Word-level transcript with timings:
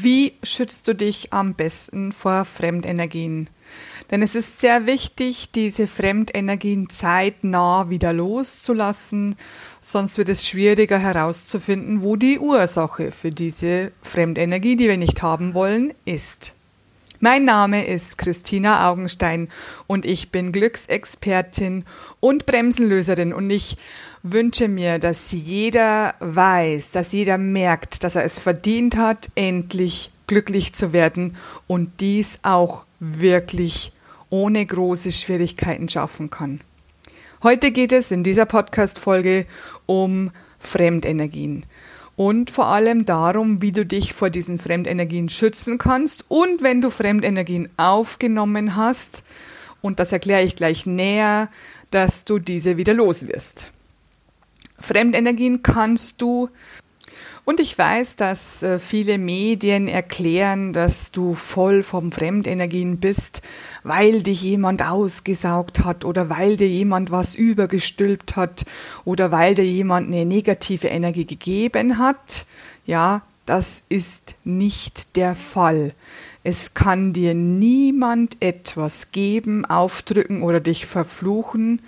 Wie 0.00 0.34
schützt 0.44 0.86
du 0.86 0.94
dich 0.94 1.32
am 1.32 1.54
besten 1.54 2.12
vor 2.12 2.44
Fremdenergien? 2.44 3.50
Denn 4.12 4.22
es 4.22 4.36
ist 4.36 4.60
sehr 4.60 4.86
wichtig, 4.86 5.50
diese 5.50 5.88
Fremdenergien 5.88 6.88
zeitnah 6.88 7.90
wieder 7.90 8.12
loszulassen, 8.12 9.34
sonst 9.80 10.16
wird 10.16 10.28
es 10.28 10.46
schwieriger 10.46 11.00
herauszufinden, 11.00 12.00
wo 12.00 12.14
die 12.14 12.38
Ursache 12.38 13.10
für 13.10 13.30
diese 13.30 13.90
Fremdenergie, 14.00 14.76
die 14.76 14.86
wir 14.86 14.98
nicht 14.98 15.22
haben 15.22 15.52
wollen, 15.52 15.92
ist. 16.04 16.54
Mein 17.18 17.44
Name 17.44 17.84
ist 17.84 18.16
Christina 18.18 18.88
Augenstein 18.88 19.48
und 19.88 20.04
ich 20.04 20.30
bin 20.30 20.52
Glücksexpertin 20.52 21.84
und 22.20 22.46
Bremsenlöserin 22.46 23.32
und 23.32 23.50
ich 23.50 23.76
wünsche 24.32 24.68
mir, 24.68 24.98
dass 24.98 25.32
jeder 25.32 26.14
weiß, 26.20 26.90
dass 26.90 27.12
jeder 27.12 27.38
merkt, 27.38 28.04
dass 28.04 28.16
er 28.16 28.24
es 28.24 28.38
verdient 28.38 28.96
hat, 28.96 29.30
endlich 29.34 30.10
glücklich 30.26 30.74
zu 30.74 30.92
werden 30.92 31.36
und 31.66 32.00
dies 32.00 32.40
auch 32.42 32.86
wirklich 33.00 33.92
ohne 34.30 34.64
große 34.64 35.12
Schwierigkeiten 35.12 35.88
schaffen 35.88 36.30
kann. 36.30 36.60
Heute 37.42 37.70
geht 37.70 37.92
es 37.92 38.10
in 38.10 38.24
dieser 38.24 38.46
Podcast-Folge 38.46 39.46
um 39.86 40.30
Fremdenergien 40.58 41.64
und 42.16 42.50
vor 42.50 42.66
allem 42.66 43.04
darum, 43.04 43.62
wie 43.62 43.72
du 43.72 43.86
dich 43.86 44.12
vor 44.12 44.28
diesen 44.28 44.58
Fremdenergien 44.58 45.28
schützen 45.28 45.78
kannst 45.78 46.24
und 46.28 46.62
wenn 46.62 46.80
du 46.80 46.90
Fremdenergien 46.90 47.68
aufgenommen 47.76 48.74
hast, 48.74 49.24
und 49.80 50.00
das 50.00 50.10
erkläre 50.10 50.42
ich 50.42 50.56
gleich 50.56 50.86
näher, 50.86 51.48
dass 51.92 52.24
du 52.24 52.40
diese 52.40 52.76
wieder 52.76 52.94
los 52.94 53.28
wirst. 53.28 53.70
Fremdenergien 54.80 55.62
kannst 55.62 56.20
du 56.20 56.48
und 57.48 57.60
ich 57.60 57.78
weiß, 57.78 58.16
dass 58.16 58.62
äh, 58.62 58.78
viele 58.78 59.16
Medien 59.16 59.88
erklären, 59.88 60.74
dass 60.74 61.12
du 61.12 61.34
voll 61.34 61.82
vom 61.82 62.12
Fremdenergien 62.12 62.98
bist, 62.98 63.40
weil 63.82 64.22
dich 64.22 64.42
jemand 64.42 64.86
ausgesaugt 64.86 65.82
hat 65.82 66.04
oder 66.04 66.28
weil 66.28 66.58
dir 66.58 66.68
jemand 66.68 67.10
was 67.10 67.34
übergestülpt 67.34 68.36
hat 68.36 68.66
oder 69.06 69.32
weil 69.32 69.54
dir 69.54 69.64
jemand 69.64 70.08
eine 70.08 70.26
negative 70.26 70.88
Energie 70.88 71.24
gegeben 71.24 71.96
hat. 71.96 72.44
Ja, 72.84 73.22
das 73.46 73.82
ist 73.88 74.36
nicht 74.44 75.16
der 75.16 75.34
Fall. 75.34 75.94
Es 76.42 76.74
kann 76.74 77.14
dir 77.14 77.32
niemand 77.32 78.42
etwas 78.42 79.10
geben, 79.10 79.64
aufdrücken 79.64 80.42
oder 80.42 80.60
dich 80.60 80.84
verfluchen, 80.84 81.80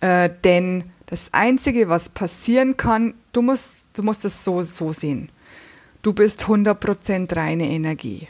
äh, 0.00 0.30
denn 0.42 0.82
das 1.10 1.28
Einzige, 1.32 1.88
was 1.88 2.08
passieren 2.08 2.76
kann, 2.76 3.14
du 3.32 3.42
musst, 3.42 3.84
du 3.94 4.02
musst 4.04 4.24
es 4.24 4.44
so, 4.44 4.62
so 4.62 4.92
sehen. 4.92 5.28
Du 6.02 6.12
bist 6.12 6.44
100% 6.44 7.36
reine 7.36 7.68
Energie. 7.68 8.28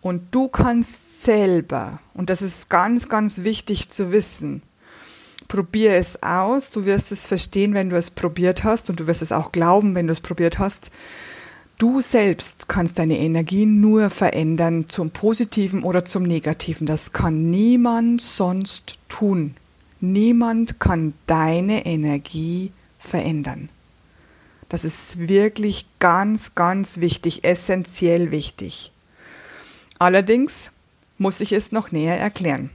Und 0.00 0.34
du 0.34 0.48
kannst 0.48 1.22
selber, 1.22 2.00
und 2.14 2.28
das 2.28 2.42
ist 2.42 2.68
ganz, 2.68 3.08
ganz 3.08 3.44
wichtig 3.44 3.88
zu 3.90 4.12
wissen, 4.12 4.62
probier 5.48 5.92
es 5.94 6.22
aus, 6.22 6.72
du 6.72 6.84
wirst 6.84 7.12
es 7.12 7.26
verstehen, 7.28 7.74
wenn 7.74 7.90
du 7.90 7.96
es 7.96 8.10
probiert 8.10 8.64
hast 8.64 8.90
und 8.90 9.00
du 9.00 9.06
wirst 9.06 9.22
es 9.22 9.32
auch 9.32 9.52
glauben, 9.52 9.94
wenn 9.94 10.08
du 10.08 10.12
es 10.12 10.20
probiert 10.20 10.58
hast. 10.58 10.90
Du 11.78 12.00
selbst 12.00 12.68
kannst 12.68 12.98
deine 12.98 13.18
Energie 13.18 13.66
nur 13.66 14.10
verändern 14.10 14.88
zum 14.88 15.10
Positiven 15.10 15.84
oder 15.84 16.04
zum 16.04 16.24
Negativen. 16.24 16.86
Das 16.86 17.12
kann 17.12 17.50
niemand 17.50 18.20
sonst 18.20 18.98
tun. 19.08 19.56
Niemand 20.12 20.78
kann 20.78 21.14
deine 21.26 21.84
Energie 21.84 22.70
verändern. 22.98 23.70
Das 24.68 24.84
ist 24.84 25.28
wirklich 25.28 25.86
ganz, 25.98 26.54
ganz 26.54 27.00
wichtig, 27.00 27.44
essentiell 27.44 28.30
wichtig. 28.30 28.92
Allerdings 29.98 30.72
muss 31.18 31.40
ich 31.40 31.52
es 31.52 31.72
noch 31.72 31.90
näher 31.90 32.18
erklären. 32.18 32.70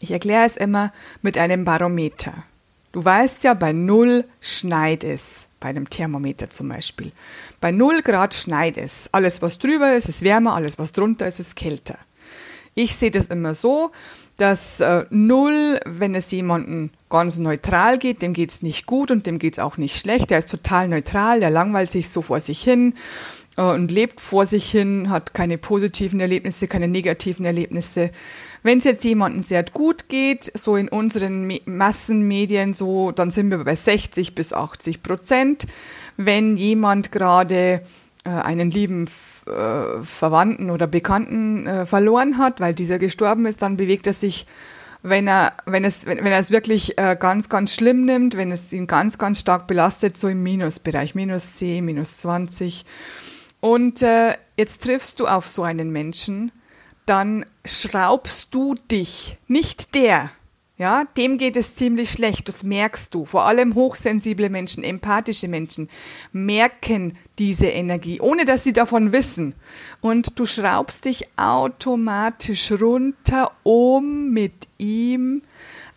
Ich 0.00 0.10
erkläre 0.10 0.46
es 0.46 0.56
immer 0.56 0.92
mit 1.22 1.38
einem 1.38 1.64
Barometer. 1.64 2.44
Du 2.92 3.04
weißt 3.04 3.44
ja, 3.44 3.54
bei 3.54 3.72
Null 3.72 4.24
schneit 4.40 5.04
es, 5.04 5.48
bei 5.58 5.68
einem 5.68 5.90
Thermometer 5.90 6.48
zum 6.50 6.68
Beispiel. 6.68 7.12
Bei 7.60 7.72
Null 7.72 8.02
Grad 8.02 8.34
schneit 8.34 8.78
es. 8.78 9.08
Alles, 9.12 9.42
was 9.42 9.58
drüber 9.58 9.94
ist, 9.94 10.08
ist 10.08 10.22
wärmer, 10.22 10.54
alles, 10.54 10.78
was 10.78 10.92
drunter 10.92 11.26
ist, 11.26 11.40
ist 11.40 11.56
kälter. 11.56 11.98
Ich 12.78 12.94
sehe 12.94 13.10
das 13.10 13.28
immer 13.28 13.54
so, 13.54 13.90
dass 14.36 14.80
äh, 14.80 15.06
null, 15.08 15.80
wenn 15.86 16.14
es 16.14 16.30
jemanden 16.30 16.90
ganz 17.08 17.38
neutral 17.38 17.96
geht, 17.96 18.20
dem 18.20 18.34
geht's 18.34 18.60
nicht 18.60 18.84
gut 18.84 19.10
und 19.10 19.26
dem 19.26 19.38
geht's 19.38 19.58
auch 19.58 19.78
nicht 19.78 19.98
schlecht. 19.98 20.30
Der 20.30 20.40
ist 20.40 20.50
total 20.50 20.86
neutral, 20.88 21.40
der 21.40 21.48
langweilt 21.48 21.90
sich 21.90 22.10
so 22.10 22.20
vor 22.20 22.38
sich 22.38 22.62
hin 22.62 22.92
äh, 23.56 23.62
und 23.62 23.90
lebt 23.90 24.20
vor 24.20 24.44
sich 24.44 24.70
hin, 24.70 25.08
hat 25.08 25.32
keine 25.32 25.56
positiven 25.56 26.20
Erlebnisse, 26.20 26.68
keine 26.68 26.86
negativen 26.86 27.46
Erlebnisse. 27.46 28.10
Wenn 28.62 28.76
es 28.76 28.84
jetzt 28.84 29.04
jemandem 29.04 29.42
sehr 29.42 29.64
gut 29.72 30.10
geht, 30.10 30.44
so 30.44 30.76
in 30.76 30.90
unseren 30.90 31.46
Me 31.46 31.62
Massenmedien 31.64 32.74
so, 32.74 33.10
dann 33.10 33.30
sind 33.30 33.50
wir 33.50 33.64
bei 33.64 33.74
60 33.74 34.34
bis 34.34 34.52
80 34.52 35.02
Prozent. 35.02 35.66
Wenn 36.18 36.58
jemand 36.58 37.10
gerade 37.10 37.80
äh, 38.26 38.30
einen 38.30 38.70
lieben 38.70 39.04
äh, 39.46 40.02
Verwandten 40.02 40.70
oder 40.70 40.88
Bekannten 40.88 41.66
äh, 41.66 41.86
verloren 41.86 42.38
hat, 42.38 42.60
weil 42.60 42.74
dieser 42.74 42.98
gestorben 42.98 43.46
ist, 43.46 43.62
dann 43.62 43.76
bewegt 43.76 44.08
er 44.08 44.12
sich, 44.12 44.46
wenn 45.02 45.28
er, 45.28 45.52
wenn 45.64 45.84
es, 45.84 46.06
wenn, 46.06 46.18
er 46.26 46.38
es 46.40 46.50
wirklich 46.50 46.96
ganz, 46.96 47.48
ganz 47.48 47.74
schlimm 47.74 48.04
nimmt, 48.06 48.36
wenn 48.36 48.50
es 48.50 48.72
ihn 48.72 48.88
ganz, 48.88 49.18
ganz 49.18 49.38
stark 49.38 49.68
belastet, 49.68 50.18
so 50.18 50.26
im 50.26 50.42
Minusbereich, 50.42 51.14
minus 51.14 51.56
10, 51.56 51.84
minus 51.84 52.16
20. 52.16 52.84
Und 53.60 54.00
jetzt 54.56 54.82
triffst 54.82 55.20
du 55.20 55.28
auf 55.28 55.46
so 55.46 55.62
einen 55.62 55.90
Menschen, 55.90 56.50
dann 57.04 57.46
schraubst 57.64 58.48
du 58.50 58.74
dich, 58.90 59.36
nicht 59.46 59.94
der, 59.94 60.30
ja, 60.78 61.04
dem 61.16 61.38
geht 61.38 61.56
es 61.56 61.74
ziemlich 61.74 62.10
schlecht, 62.10 62.48
das 62.48 62.62
merkst 62.62 63.14
du. 63.14 63.24
Vor 63.24 63.46
allem 63.46 63.74
hochsensible 63.74 64.50
Menschen, 64.50 64.84
empathische 64.84 65.48
Menschen 65.48 65.88
merken 66.32 67.14
diese 67.38 67.68
Energie, 67.68 68.20
ohne 68.20 68.44
dass 68.44 68.64
sie 68.64 68.74
davon 68.74 69.12
wissen. 69.12 69.54
Und 70.02 70.38
du 70.38 70.44
schraubst 70.44 71.06
dich 71.06 71.28
automatisch 71.36 72.72
runter, 72.72 73.52
um 73.62 74.30
mit 74.32 74.68
ihm 74.76 75.40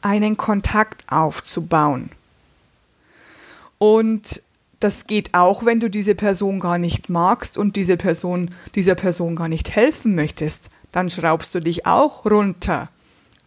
einen 0.02 0.38
Kontakt 0.38 1.04
aufzubauen. 1.12 2.12
Und 3.80 4.42
das 4.80 5.08
geht 5.08 5.34
auch, 5.34 5.66
wenn 5.66 5.82
du 5.82 5.90
diese 5.90 6.16
Person 6.16 6.62
gar 6.62 6.78
nicht 6.78 7.10
magst 7.10 7.58
und 7.58 7.76
diese 7.76 7.98
Person, 7.98 8.56
dieser 8.76 8.96
Person 8.96 9.36
gar 9.36 9.50
nicht 9.50 9.72
helfen 9.76 10.16
möchtest. 10.16 10.70
Dann 10.94 11.10
schraubst 11.10 11.54
du 11.54 11.60
dich 11.60 11.86
auch 11.86 12.26
runter 12.26 12.90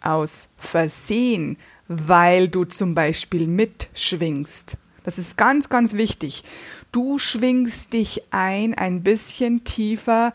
aus 0.02 0.48
Versehen, 0.56 1.56
weil 1.88 2.48
du 2.48 2.64
zum 2.64 2.94
Beispiel 2.94 3.46
mitschwingst. 3.46 4.76
Das 5.04 5.18
ist 5.18 5.36
ganz, 5.36 5.68
ganz 5.68 5.94
wichtig. 5.94 6.44
Du 6.92 7.18
schwingst 7.18 7.92
dich 7.92 8.22
ein, 8.30 8.74
ein 8.74 9.02
bisschen 9.02 9.64
tiefer, 9.64 10.32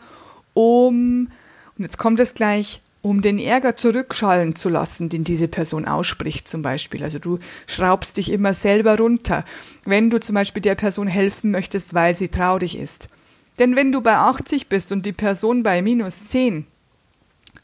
um, 0.54 1.30
und 1.76 1.84
jetzt 1.84 1.98
kommt 1.98 2.20
es 2.20 2.34
gleich, 2.34 2.80
um 3.00 3.22
den 3.22 3.38
Ärger 3.38 3.76
zurückschallen 3.76 4.54
zu 4.54 4.68
lassen, 4.68 5.08
den 5.08 5.24
diese 5.24 5.48
Person 5.48 5.86
ausspricht 5.86 6.48
zum 6.48 6.62
Beispiel. 6.62 7.02
Also 7.02 7.18
du 7.18 7.38
schraubst 7.66 8.16
dich 8.16 8.32
immer 8.32 8.54
selber 8.54 8.98
runter, 8.98 9.44
wenn 9.84 10.10
du 10.10 10.18
zum 10.18 10.34
Beispiel 10.34 10.62
der 10.62 10.74
Person 10.74 11.06
helfen 11.06 11.50
möchtest, 11.50 11.94
weil 11.94 12.14
sie 12.14 12.28
traurig 12.28 12.76
ist. 12.76 13.08
Denn 13.58 13.76
wenn 13.76 13.92
du 13.92 14.00
bei 14.00 14.16
80 14.16 14.68
bist 14.68 14.92
und 14.92 15.06
die 15.06 15.12
Person 15.12 15.62
bei 15.62 15.80
minus 15.80 16.26
10, 16.26 16.66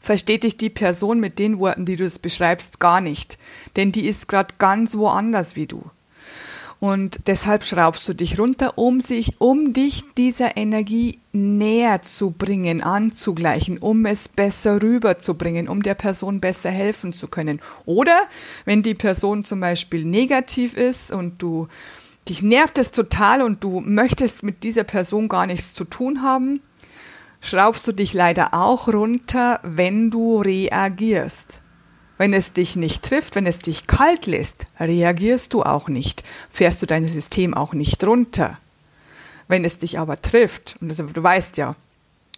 versteht 0.05 0.43
dich 0.43 0.55
die 0.55 0.69
Person 0.69 1.19
mit 1.19 1.39
den 1.39 1.57
Worten, 1.57 1.85
die 1.85 1.95
du 1.95 2.05
es 2.05 2.19
beschreibst, 2.19 2.79
gar 2.79 3.01
nicht. 3.01 3.39
Denn 3.75 3.91
die 3.91 4.07
ist 4.07 4.27
gerade 4.27 4.53
ganz 4.59 4.95
woanders 4.95 5.55
wie 5.55 5.65
du. 5.65 5.89
Und 6.79 7.27
deshalb 7.27 7.63
schraubst 7.63 8.07
du 8.07 8.13
dich 8.13 8.37
runter, 8.37 8.77
um 8.77 9.01
sich, 9.01 9.41
um 9.41 9.73
dich 9.73 10.03
dieser 10.17 10.57
Energie 10.57 11.17
näher 11.31 12.03
zu 12.03 12.31
bringen, 12.31 12.83
anzugleichen, 12.83 13.79
um 13.79 14.05
es 14.05 14.27
besser 14.27 14.83
rüberzubringen, 14.83 15.67
um 15.67 15.81
der 15.81 15.95
Person 15.95 16.39
besser 16.39 16.69
helfen 16.69 17.11
zu 17.11 17.27
können. 17.27 17.59
Oder 17.85 18.19
wenn 18.65 18.83
die 18.83 18.93
Person 18.93 19.43
zum 19.43 19.61
Beispiel 19.61 20.05
negativ 20.05 20.75
ist 20.75 21.11
und 21.11 21.41
du 21.41 21.67
dich 22.27 22.43
nervt 22.43 22.77
es 22.77 22.91
total 22.91 23.41
und 23.41 23.63
du 23.63 23.81
möchtest 23.81 24.43
mit 24.43 24.63
dieser 24.63 24.83
Person 24.83 25.29
gar 25.29 25.47
nichts 25.47 25.73
zu 25.73 25.85
tun 25.85 26.21
haben, 26.21 26.61
schraubst 27.45 27.87
du 27.87 27.91
dich 27.91 28.13
leider 28.13 28.53
auch 28.53 28.87
runter, 28.87 29.59
wenn 29.61 30.09
du 30.09 30.41
reagierst. 30.41 31.61
Wenn 32.17 32.33
es 32.33 32.53
dich 32.53 32.75
nicht 32.75 33.03
trifft, 33.03 33.35
wenn 33.35 33.45
es 33.45 33.59
dich 33.59 33.87
kalt 33.87 34.25
lässt, 34.25 34.65
reagierst 34.79 35.53
du 35.53 35.61
auch 35.63 35.87
nicht, 35.87 36.23
fährst 36.49 36.81
du 36.81 36.85
dein 36.85 37.07
System 37.07 37.53
auch 37.53 37.73
nicht 37.73 38.03
runter. 38.05 38.57
Wenn 39.47 39.63
es 39.63 39.77
dich 39.77 39.99
aber 39.99 40.21
trifft, 40.21 40.77
und 40.81 40.89
das, 40.89 40.97
du 40.97 41.21
weißt 41.21 41.57
ja, 41.57 41.75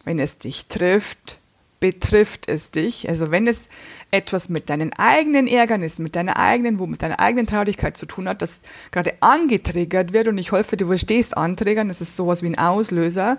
wenn 0.03 0.19
es 0.19 0.39
dich 0.39 0.67
trifft, 0.67 1.39
betrifft 1.79 2.49
es 2.49 2.71
dich. 2.71 3.07
Also 3.07 3.31
wenn 3.31 3.47
es 3.47 3.69
etwas 4.11 4.49
mit 4.49 4.69
deinen 4.69 4.91
eigenen 4.93 5.47
Ärgernissen, 5.47 6.03
mit 6.03 6.15
deiner 6.15 6.37
eigenen 6.37 6.79
Wut, 6.79 6.89
mit 6.89 7.01
deiner 7.03 7.19
eigenen 7.19 7.45
Traurigkeit 7.45 7.95
zu 7.95 8.07
tun 8.07 8.27
hat, 8.27 8.41
das 8.41 8.61
gerade 8.91 9.13
angetriggert 9.21 10.11
wird, 10.11 10.27
und 10.27 10.37
ich 10.37 10.51
hoffe, 10.51 10.75
du 10.75 10.87
verstehst 10.87 11.37
Anträgern, 11.37 11.87
das 11.87 12.01
ist 12.01 12.15
sowas 12.15 12.41
wie 12.41 12.47
ein 12.47 12.57
Auslöser, 12.57 13.37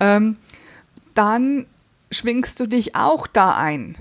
ähm, 0.00 0.36
dann 1.14 1.66
schwingst 2.10 2.60
du 2.60 2.66
dich 2.66 2.94
auch 2.94 3.26
da 3.26 3.56
ein. 3.56 3.96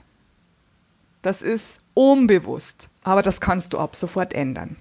Das 1.21 1.41
ist 1.41 1.79
unbewusst, 1.93 2.89
aber 3.03 3.21
das 3.21 3.41
kannst 3.41 3.73
du 3.73 3.79
ab 3.79 3.95
sofort 3.95 4.33
ändern. 4.33 4.75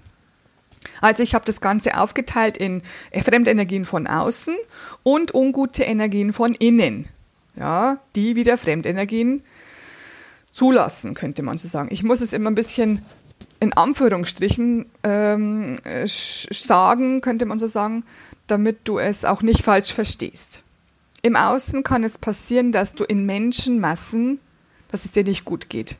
Also 0.99 1.23
ich 1.23 1.35
habe 1.35 1.45
das 1.45 1.61
Ganze 1.61 1.97
aufgeteilt 1.97 2.57
in 2.57 2.81
Fremdenergien 3.13 3.85
von 3.85 4.07
außen 4.07 4.55
und 5.03 5.33
ungute 5.33 5.83
Energien 5.83 6.33
von 6.33 6.53
innen. 6.55 7.07
Ja, 7.55 7.97
die 8.15 8.35
wieder 8.35 8.57
Fremdenergien 8.57 9.43
zulassen, 10.51 11.13
könnte 11.13 11.43
man 11.43 11.57
so 11.57 11.67
sagen. 11.67 11.89
Ich 11.91 12.03
muss 12.03 12.21
es 12.21 12.33
immer 12.33 12.49
ein 12.49 12.55
bisschen 12.55 13.03
in 13.59 13.73
Anführungsstrichen 13.73 14.87
ähm, 15.03 15.77
sagen, 16.05 17.21
könnte 17.21 17.45
man 17.45 17.59
so 17.59 17.67
sagen, 17.67 18.03
damit 18.47 18.79
du 18.85 18.97
es 18.97 19.23
auch 19.23 19.43
nicht 19.43 19.63
falsch 19.63 19.93
verstehst. 19.93 20.60
Im 21.21 21.35
Außen 21.35 21.83
kann 21.83 22.03
es 22.03 22.17
passieren, 22.17 22.71
dass 22.71 22.93
du 22.93 23.03
in 23.03 23.25
Menschenmassen, 23.25 24.39
dass 24.89 25.05
es 25.05 25.11
dir 25.11 25.23
nicht 25.23 25.45
gut 25.45 25.69
geht. 25.69 25.97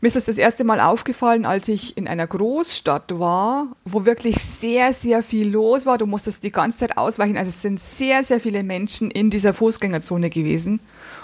Mir 0.00 0.08
ist 0.08 0.16
das 0.16 0.26
das 0.26 0.38
erste 0.38 0.62
Mal 0.62 0.78
aufgefallen, 0.80 1.46
als 1.46 1.68
ich 1.68 1.96
in 1.96 2.06
einer 2.06 2.26
Großstadt 2.26 3.18
war, 3.18 3.66
wo 3.84 4.04
wirklich 4.04 4.36
sehr, 4.36 4.92
sehr 4.92 5.22
viel 5.22 5.48
los 5.48 5.86
war. 5.86 5.96
Du 5.96 6.06
musstest 6.06 6.44
die 6.44 6.52
ganze 6.52 6.78
Zeit 6.78 6.98
ausweichen. 6.98 7.38
Also 7.38 7.48
es 7.48 7.62
sind 7.62 7.80
sehr, 7.80 8.22
sehr 8.22 8.38
viele 8.38 8.62
Menschen 8.62 9.10
in 9.10 9.30
dieser 9.30 9.54
Fußgängerzone 9.54 10.28
gewesen. 10.28 10.80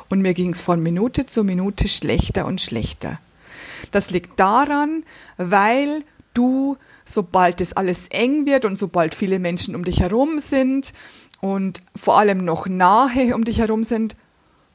Und 0.08 0.22
mir 0.22 0.32
ging 0.32 0.50
es 0.50 0.62
von 0.62 0.82
Minute 0.82 1.26
zu 1.26 1.44
Minute 1.44 1.86
schlechter 1.86 2.46
und 2.46 2.60
schlechter. 2.60 3.20
Das 3.90 4.10
liegt 4.10 4.40
daran, 4.40 5.04
weil 5.36 6.02
du, 6.32 6.78
sobald 7.04 7.60
es 7.60 7.74
alles 7.74 8.08
eng 8.08 8.46
wird 8.46 8.64
und 8.64 8.78
sobald 8.78 9.14
viele 9.14 9.38
Menschen 9.38 9.76
um 9.76 9.84
dich 9.84 10.00
herum 10.00 10.38
sind 10.38 10.94
und 11.42 11.82
vor 11.96 12.18
allem 12.18 12.38
noch 12.38 12.68
nahe 12.68 13.34
um 13.34 13.44
dich 13.44 13.58
herum 13.58 13.82
sind, 13.82 14.14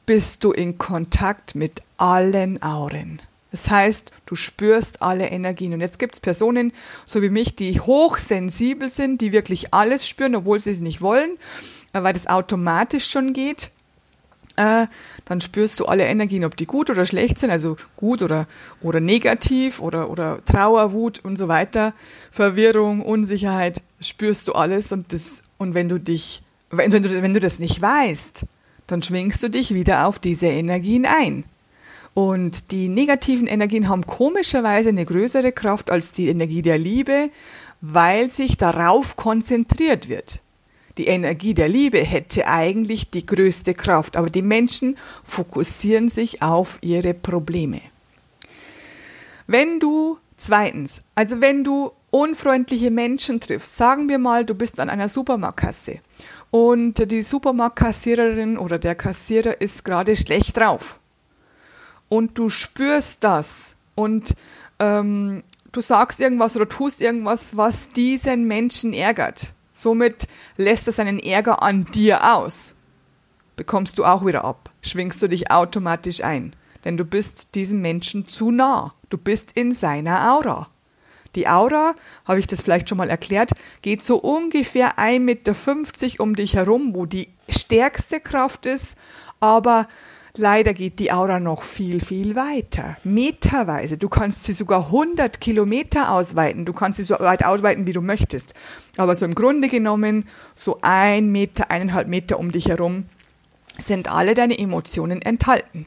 bist 0.04 0.44
du 0.44 0.52
in 0.52 0.76
Kontakt 0.76 1.54
mit 1.54 1.80
allen 1.96 2.62
Auren. 2.62 3.22
Das 3.50 3.70
heißt, 3.70 4.12
du 4.26 4.34
spürst 4.34 5.00
alle 5.00 5.28
Energien. 5.28 5.72
Und 5.72 5.80
jetzt 5.80 5.98
gibt 5.98 6.14
es 6.14 6.20
Personen, 6.20 6.74
so 7.06 7.22
wie 7.22 7.30
mich, 7.30 7.56
die 7.56 7.80
hochsensibel 7.80 8.90
sind, 8.90 9.22
die 9.22 9.32
wirklich 9.32 9.72
alles 9.72 10.06
spüren, 10.06 10.36
obwohl 10.36 10.60
sie 10.60 10.70
es 10.70 10.80
nicht 10.80 11.00
wollen, 11.00 11.38
äh, 11.94 12.02
weil 12.02 12.12
das 12.12 12.26
automatisch 12.26 13.08
schon 13.08 13.32
geht. 13.32 13.70
Äh, 14.56 14.88
dann 15.24 15.40
spürst 15.40 15.80
du 15.80 15.86
alle 15.86 16.04
Energien, 16.04 16.44
ob 16.44 16.54
die 16.54 16.66
gut 16.66 16.90
oder 16.90 17.06
schlecht 17.06 17.38
sind, 17.38 17.50
also 17.50 17.76
gut 17.96 18.20
oder, 18.20 18.46
oder 18.82 19.00
negativ 19.00 19.80
oder, 19.80 20.10
oder 20.10 20.44
Trauer, 20.44 20.92
Wut 20.92 21.20
und 21.24 21.38
so 21.38 21.48
weiter, 21.48 21.94
Verwirrung, 22.30 23.00
Unsicherheit, 23.00 23.80
spürst 24.00 24.48
du 24.48 24.52
alles. 24.52 24.92
Und, 24.92 25.14
das, 25.14 25.44
und 25.56 25.72
wenn 25.72 25.88
du 25.88 25.98
dich, 25.98 26.42
wenn, 26.70 26.90
du, 26.90 27.22
wenn 27.22 27.34
du 27.34 27.40
das 27.40 27.58
nicht 27.58 27.80
weißt, 27.80 28.46
dann 28.86 29.02
schwingst 29.02 29.42
du 29.42 29.48
dich 29.48 29.74
wieder 29.74 30.06
auf 30.06 30.18
diese 30.18 30.46
Energien 30.46 31.06
ein. 31.06 31.44
Und 32.14 32.72
die 32.72 32.88
negativen 32.88 33.46
Energien 33.46 33.88
haben 33.88 34.06
komischerweise 34.06 34.88
eine 34.88 35.04
größere 35.04 35.52
Kraft 35.52 35.90
als 35.90 36.10
die 36.12 36.28
Energie 36.28 36.62
der 36.62 36.78
Liebe, 36.78 37.30
weil 37.80 38.30
sich 38.30 38.56
darauf 38.56 39.14
konzentriert 39.14 40.08
wird. 40.08 40.40
Die 40.96 41.06
Energie 41.06 41.54
der 41.54 41.68
Liebe 41.68 41.98
hätte 41.98 42.48
eigentlich 42.48 43.10
die 43.10 43.24
größte 43.24 43.72
Kraft, 43.72 44.16
aber 44.16 44.30
die 44.30 44.42
Menschen 44.42 44.98
fokussieren 45.22 46.08
sich 46.08 46.42
auf 46.42 46.78
ihre 46.80 47.14
Probleme. 47.14 47.80
Wenn 49.46 49.78
du 49.78 50.18
zweitens, 50.36 51.02
also 51.14 51.40
wenn 51.40 51.62
du 51.62 51.92
unfreundliche 52.10 52.90
Menschen 52.90 53.38
triffst, 53.38 53.76
sagen 53.76 54.08
wir 54.08 54.18
mal, 54.18 54.44
du 54.44 54.54
bist 54.54 54.80
an 54.80 54.90
einer 54.90 55.08
Supermarktkasse 55.08 56.00
und 56.50 57.10
die 57.10 57.22
Supermarktkassiererin 57.22 58.58
oder 58.58 58.78
der 58.78 58.94
Kassierer 58.94 59.60
ist 59.60 59.84
gerade 59.84 60.16
schlecht 60.16 60.56
drauf 60.56 60.98
und 62.08 62.38
du 62.38 62.48
spürst 62.48 63.22
das 63.24 63.76
und 63.94 64.34
ähm, 64.78 65.42
du 65.72 65.80
sagst 65.80 66.20
irgendwas 66.20 66.56
oder 66.56 66.68
tust 66.68 67.00
irgendwas, 67.00 67.56
was 67.56 67.88
diesen 67.88 68.46
Menschen 68.46 68.92
ärgert. 68.92 69.52
Somit 69.72 70.28
lässt 70.56 70.86
er 70.86 70.92
seinen 70.92 71.18
Ärger 71.18 71.62
an 71.62 71.84
dir 71.84 72.34
aus. 72.34 72.74
Bekommst 73.56 73.98
du 73.98 74.04
auch 74.04 74.24
wieder 74.24 74.44
ab, 74.44 74.70
schwingst 74.82 75.22
du 75.22 75.28
dich 75.28 75.50
automatisch 75.50 76.22
ein, 76.22 76.54
denn 76.84 76.96
du 76.96 77.04
bist 77.04 77.54
diesem 77.54 77.80
Menschen 77.80 78.26
zu 78.26 78.50
nah. 78.50 78.94
Du 79.10 79.18
bist 79.18 79.52
in 79.52 79.72
seiner 79.72 80.34
Aura. 80.34 80.68
Die 81.38 81.46
Aura, 81.46 81.94
habe 82.24 82.40
ich 82.40 82.48
das 82.48 82.62
vielleicht 82.62 82.88
schon 82.88 82.98
mal 82.98 83.10
erklärt, 83.10 83.52
geht 83.80 84.02
so 84.02 84.16
ungefähr 84.16 84.98
1,50 84.98 85.20
Meter 85.20 85.54
um 86.18 86.34
dich 86.34 86.56
herum, 86.56 86.96
wo 86.96 87.06
die 87.06 87.28
stärkste 87.48 88.18
Kraft 88.18 88.66
ist, 88.66 88.96
aber 89.38 89.86
Leider 90.36 90.72
geht 90.72 91.00
die 91.00 91.10
Aura 91.10 91.40
noch 91.40 91.64
viel, 91.64 92.00
viel 92.00 92.36
weiter. 92.36 92.96
Meterweise. 93.02 93.98
Du 93.98 94.08
kannst 94.08 94.44
sie 94.44 94.52
sogar 94.52 94.86
100 94.86 95.40
Kilometer 95.40 96.12
ausweiten. 96.12 96.64
Du 96.64 96.72
kannst 96.72 96.98
sie 96.98 97.02
so 97.02 97.18
weit 97.18 97.44
ausweiten, 97.44 97.88
wie 97.88 97.92
du 97.92 98.02
möchtest. 98.02 98.54
Aber 98.98 99.16
so 99.16 99.24
im 99.24 99.34
Grunde 99.34 99.66
genommen, 99.66 100.28
so 100.54 100.78
ein 100.82 101.32
Meter, 101.32 101.72
eineinhalb 101.72 102.06
Meter 102.06 102.38
um 102.38 102.52
dich 102.52 102.68
herum, 102.68 103.06
sind 103.78 104.08
alle 104.08 104.34
deine 104.34 104.56
Emotionen 104.56 105.22
enthalten. 105.22 105.86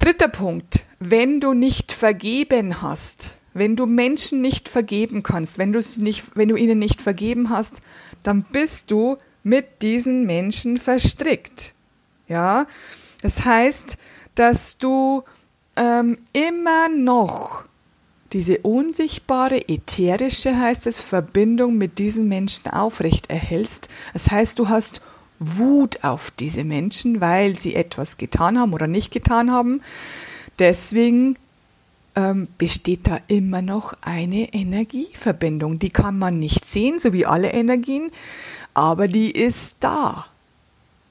Dritter 0.00 0.28
Punkt. 0.28 0.80
Wenn 0.98 1.40
du 1.40 1.52
nicht 1.52 1.92
vergeben 1.92 2.80
hast, 2.82 3.38
wenn 3.56 3.74
du 3.74 3.86
Menschen 3.86 4.40
nicht 4.42 4.68
vergeben 4.68 5.22
kannst, 5.22 5.58
wenn 5.58 5.72
du, 5.72 5.80
nicht, 5.98 6.36
wenn 6.36 6.48
du 6.48 6.56
ihnen 6.56 6.78
nicht 6.78 7.00
vergeben 7.00 7.48
hast, 7.48 7.80
dann 8.22 8.42
bist 8.42 8.90
du 8.90 9.16
mit 9.42 9.82
diesen 9.82 10.26
Menschen 10.26 10.76
verstrickt. 10.76 11.74
Ja, 12.28 12.66
das 13.22 13.44
heißt, 13.44 13.96
dass 14.34 14.78
du 14.78 15.22
ähm, 15.76 16.18
immer 16.32 16.88
noch 16.88 17.64
diese 18.32 18.58
unsichtbare, 18.58 19.68
ätherische, 19.68 20.58
heißt 20.58 20.86
es, 20.86 21.00
Verbindung 21.00 21.78
mit 21.78 21.98
diesen 21.98 22.28
Menschen 22.28 22.68
aufrecht 22.68 23.30
erhältst. 23.30 23.88
Das 24.12 24.30
heißt, 24.30 24.58
du 24.58 24.68
hast 24.68 25.00
Wut 25.38 26.02
auf 26.02 26.30
diese 26.32 26.64
Menschen, 26.64 27.20
weil 27.20 27.56
sie 27.56 27.74
etwas 27.74 28.18
getan 28.18 28.58
haben 28.58 28.74
oder 28.74 28.86
nicht 28.86 29.12
getan 29.12 29.52
haben. 29.52 29.80
Deswegen 30.58 31.38
ähm, 32.16 32.48
besteht 32.58 33.06
da 33.06 33.18
immer 33.28 33.62
noch 33.62 33.94
eine 34.00 34.52
Energieverbindung. 34.52 35.78
Die 35.78 35.90
kann 35.90 36.18
man 36.18 36.38
nicht 36.38 36.64
sehen, 36.64 36.98
so 36.98 37.12
wie 37.12 37.26
alle 37.26 37.52
Energien, 37.52 38.10
aber 38.74 39.06
die 39.06 39.30
ist 39.30 39.76
da. 39.80 40.26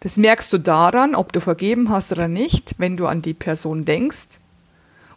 Das 0.02 0.18
merkst 0.18 0.52
du 0.52 0.57
daran, 0.57 1.16
ob 1.16 1.31
du 1.31 1.40
vergeben 1.40 1.89
hast 1.89 2.12
oder 2.12 2.27
nicht, 2.27 2.75
wenn 2.77 2.98
du 2.98 3.08
an 3.08 3.22
die 3.22 3.34
Person 3.34 3.86
denkst. 3.86 4.39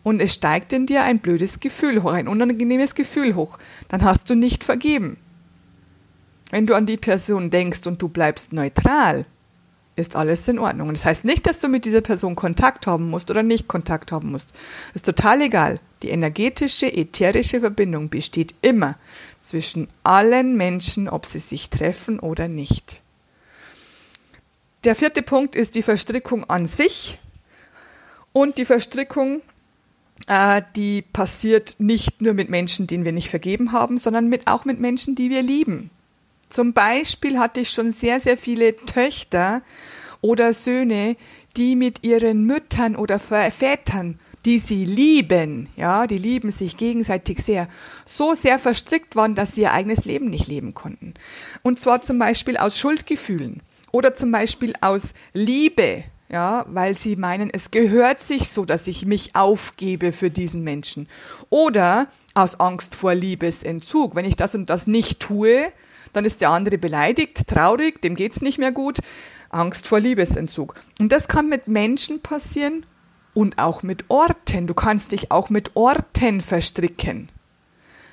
Und 0.03 0.21
es 0.21 0.33
steigt 0.33 0.73
in 0.73 0.87
dir 0.87 1.03
ein 1.03 1.19
blödes 1.19 1.61
Gefühl 1.61 2.03
hoch, 2.03 2.13
ein 2.13 2.29
unangenehmes 2.29 2.95
Gefühl 2.95 3.35
hoch. 3.35 3.59
Dann 3.89 4.05
hast 4.05 4.31
du 4.31 4.35
nicht 4.35 4.65
vergeben. 4.65 5.19
Wenn 6.51 6.67
du 6.67 6.75
an 6.75 6.87
die 6.87 6.97
Person 6.97 7.51
denkst 7.51 7.87
und 7.87 8.01
du 8.01 8.09
bleibst 8.09 8.53
neutral, 8.53 9.27
ist 9.99 10.17
alles 10.17 10.47
in 10.49 10.59
Ordnung. 10.59 10.93
das 10.93 11.05
heißt 11.05 11.25
nicht, 11.25 11.47
dass 11.47 11.61
du 11.61 11.69
mit 11.69 11.85
dieser 11.85 12.01
Person 12.01 12.37
Kontakt 12.37 12.87
haben 12.87 13.11
musst 13.11 13.31
oder 13.31 13.43
nicht 13.43 13.69
Kontakt 13.69 14.13
haben 14.13 14.31
musst. 14.31 14.55
Das 14.93 14.97
ist 14.97 15.07
total 15.07 15.43
egal. 15.43 15.81
Die 16.03 16.11
energetische, 16.11 16.93
ätherische 16.93 17.61
Verbindung 17.61 18.09
besteht 18.09 18.55
immer 18.63 18.97
zwischen 19.41 19.89
allen 20.05 20.57
Menschen, 20.57 21.09
ob 21.09 21.27
sie 21.27 21.41
sich 21.41 21.71
treffen 21.71 22.21
oder 22.21 22.49
nicht. 22.49 23.03
Der 24.85 24.95
vierte 24.95 25.23
Punkt 25.23 25.57
ist 25.57 25.75
die 25.75 25.83
Verstrickung 25.83 26.49
an 26.49 26.69
sich. 26.69 27.19
Und 28.33 28.59
die 28.59 28.65
Verstrickung, 28.65 29.43
äh, 30.29 30.63
die 30.77 31.03
passiert 31.03 31.77
nicht 31.79 32.23
nur 32.23 32.35
mit 32.35 32.51
Menschen, 32.51 32.87
denen 32.87 33.05
wir 33.05 33.13
nicht 33.13 33.31
vergeben 33.31 33.73
haben, 33.73 33.99
sondern 33.99 34.29
mit, 34.29 34.47
auch 34.47 34.65
mit 34.65 34.79
Menschen, 34.79 35.15
die 35.17 35.31
wir 35.31 35.43
lieben. 35.43 35.91
Zum 36.49 36.73
Beispiel 36.73 37.39
hatte 37.39 37.61
ich 37.61 37.71
schon 37.71 37.93
sehr, 37.93 38.21
sehr 38.21 38.37
viele 38.37 38.75
Töchter 38.77 39.63
oder 40.21 40.53
Söhne, 40.53 41.17
die 41.57 41.77
mit 41.77 42.05
ihren 42.05 42.45
Müttern 42.45 42.97
oder 42.97 43.19
Vätern, 43.19 44.19
die 44.45 44.59
sie 44.59 44.85
lieben, 44.85 45.69
ja, 45.77 46.07
die 46.07 46.19
lieben 46.19 46.51
sich 46.51 46.77
gegenseitig 46.77 47.43
sehr, 47.43 47.69
so 48.07 48.35
sehr 48.35 48.59
verstrickt 48.59 49.17
waren, 49.17 49.35
dass 49.35 49.55
sie 49.55 49.63
ihr 49.63 49.73
eigenes 49.73 50.05
Leben 50.05 50.31
nicht 50.31 50.47
leben 50.47 50.75
konnten. 50.75 51.15
Und 51.63 51.81
zwar 51.81 52.03
zum 52.03 52.19
Beispiel 52.19 52.57
aus 52.57 52.79
Schuldgefühlen. 52.79 53.63
Oder 53.91 54.15
zum 54.15 54.31
Beispiel 54.31 54.75
aus 54.81 55.15
Liebe, 55.33 56.05
ja, 56.29 56.67
weil 56.69 56.97
sie 56.97 57.17
meinen, 57.17 57.51
es 57.51 57.71
gehört 57.71 58.21
sich 58.21 58.51
so, 58.51 58.65
dass 58.65 58.87
ich 58.87 59.07
mich 59.07 59.35
aufgebe 59.35 60.13
für 60.13 60.31
diesen 60.31 60.63
Menschen. 60.63 61.09
Oder 61.49 62.09
aus 62.35 62.61
Angst 62.61 62.95
vor 62.95 63.15
Liebesentzug. 63.15 64.15
Wenn 64.15 64.27
ich 64.27 64.37
das 64.37 64.55
und 64.55 64.69
das 64.69 64.87
nicht 64.87 65.21
tue, 65.21 65.73
dann 66.13 66.25
ist 66.25 66.41
der 66.41 66.51
andere 66.51 66.79
beleidigt, 66.79 67.47
traurig, 67.47 68.01
dem 68.03 68.15
geht's 68.15 68.43
nicht 68.43 68.59
mehr 68.59 68.73
gut. 68.73 68.99
Angst 69.51 69.87
vor 69.87 70.01
Liebesentzug. 70.01 70.75
Und 71.01 71.13
das 71.13 71.29
kann 71.29 71.49
mit 71.49 71.69
Menschen 71.69 72.21
passieren 72.21 72.85
und 73.35 73.59
auch 73.59 73.83
mit 73.83 74.05
Orten. 74.09 74.67
Du 74.67 74.75
kannst 74.75 75.13
dich 75.13 75.31
auch 75.31 75.49
mit 75.49 75.75
Orten 75.75 76.41
verstricken. 76.41 77.31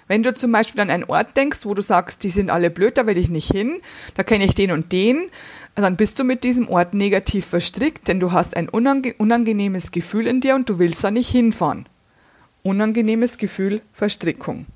Wenn 0.07 0.21
du 0.21 0.33
zum 0.33 0.51
Beispiel 0.51 0.81
an 0.81 0.91
einen 0.91 1.05
Ort 1.05 1.35
denkst, 1.35 1.65
wo 1.65 1.73
du 1.73 1.81
sagst, 1.81 2.23
die 2.23 2.29
sind 2.29 2.51
alle 2.51 2.69
blöd, 2.69 2.97
da 2.97 3.07
will 3.07 3.17
ich 3.17 3.29
nicht 3.29 3.51
hin, 3.51 3.81
da 4.13 4.23
kenne 4.23 4.45
ich 4.45 4.53
den 4.53 4.71
und 4.71 4.91
den, 4.91 5.31
dann 5.73 5.97
bist 5.97 6.19
du 6.19 6.23
mit 6.23 6.43
diesem 6.43 6.69
Ort 6.69 6.93
negativ 6.93 7.47
verstrickt, 7.47 8.07
denn 8.07 8.19
du 8.19 8.31
hast 8.31 8.55
ein 8.55 8.69
unange 8.69 9.15
unangenehmes 9.17 9.91
Gefühl 9.91 10.27
in 10.27 10.41
dir 10.41 10.53
und 10.53 10.69
du 10.69 10.77
willst 10.77 11.03
da 11.03 11.09
nicht 11.09 11.29
hinfahren. 11.29 11.89
Unangenehmes 12.61 13.39
Gefühl, 13.39 13.81
Verstrickung. 13.91 14.67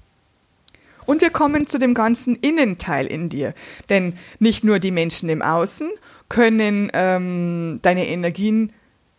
Und 1.10 1.22
wir 1.22 1.30
kommen 1.30 1.68
zu 1.68 1.78
dem 1.78 1.94
ganzen 1.94 2.36
Innenteil 2.36 3.06
in 3.08 3.30
dir. 3.30 3.54
Denn 3.90 4.14
nicht 4.40 4.64
nur 4.64 4.80
die 4.80 4.92
Menschen 4.92 5.30
im 5.30 5.42
Außen 5.42 5.90
können 6.30 6.90
ähm, 6.94 7.80
deine 7.82 8.08
Energien 8.08 8.72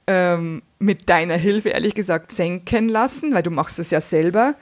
ähm, 0.07 0.63
mit 0.79 1.09
deiner 1.09 1.37
Hilfe, 1.37 1.71
ehrlich 1.71 1.95
gesagt, 1.95 2.33
senken 2.33 2.89
lassen, 2.89 3.35
weil 3.35 3.43
du 3.43 3.51
machst 3.51 3.79
es 3.79 3.91
ja 3.91 4.01
selber, 4.01 4.55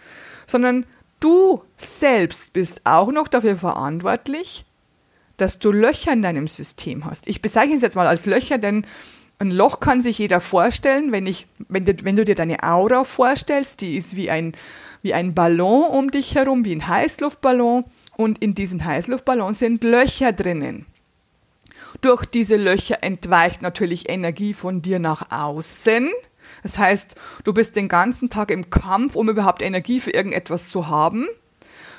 sondern 0.47 0.87
Du 1.20 1.62
selbst 1.76 2.52
bist 2.52 2.82
auch 2.85 3.11
noch 3.11 3.26
dafür 3.28 3.56
verantwortlich, 3.56 4.64
dass 5.37 5.58
du 5.58 5.73
Löcher 5.73 6.12
in 6.12 6.23
deinem 6.23 6.47
System 6.47 7.04
hast. 7.04 7.26
Ich 7.26 7.42
bezeichne 7.42 7.76
es 7.76 7.82
jetzt 7.82 7.97
mal 7.97 8.06
als 8.06 8.26
Löcher, 8.26 8.58
denn 8.58 8.87
ein 9.38 9.50
Loch 9.50 9.80
kann 9.80 10.02
sich 10.02 10.18
jeder 10.18 10.40
vorstellen, 10.40 11.12
wenn, 11.12 11.26
ich, 11.26 11.47
wenn, 11.68 11.85
du, 11.85 11.95
wenn 12.02 12.16
du 12.16 12.25
dir 12.25 12.35
deine 12.35 12.62
Aura 12.62 13.04
vorstellst, 13.04 13.80
die 13.83 13.97
ist 13.97 14.16
wie 14.16 14.30
ein, 14.30 14.54
wie 15.02 15.14
ein 15.14 15.35
Ballon 15.35 15.85
um 15.85 16.11
dich 16.11 16.35
herum, 16.35 16.64
wie 16.64 16.75
ein 16.75 16.88
Heißluftballon 16.88 17.85
und 18.16 18.42
in 18.42 18.54
diesen 18.54 18.85
Heißluftballon 18.85 19.54
sind 19.54 19.85
Löcher 19.85 20.33
drinnen. 20.33 20.87
Durch 22.00 22.25
diese 22.25 22.57
Löcher 22.57 23.02
entweicht 23.02 23.62
natürlich 23.62 24.09
Energie 24.09 24.54
von 24.54 24.83
dir 24.83 24.99
nach 24.99 25.30
außen 25.30 26.11
das 26.62 26.78
heißt, 26.78 27.14
du 27.45 27.52
bist 27.52 27.76
den 27.76 27.88
ganzen 27.88 28.30
Tag 28.30 28.50
im 28.50 28.71
Kampf, 28.71 29.16
um 29.16 29.28
überhaupt 29.28 29.62
Energie 29.62 30.00
für 30.00 30.11
irgendetwas 30.11 30.68
zu 30.68 30.88
haben. 30.88 31.26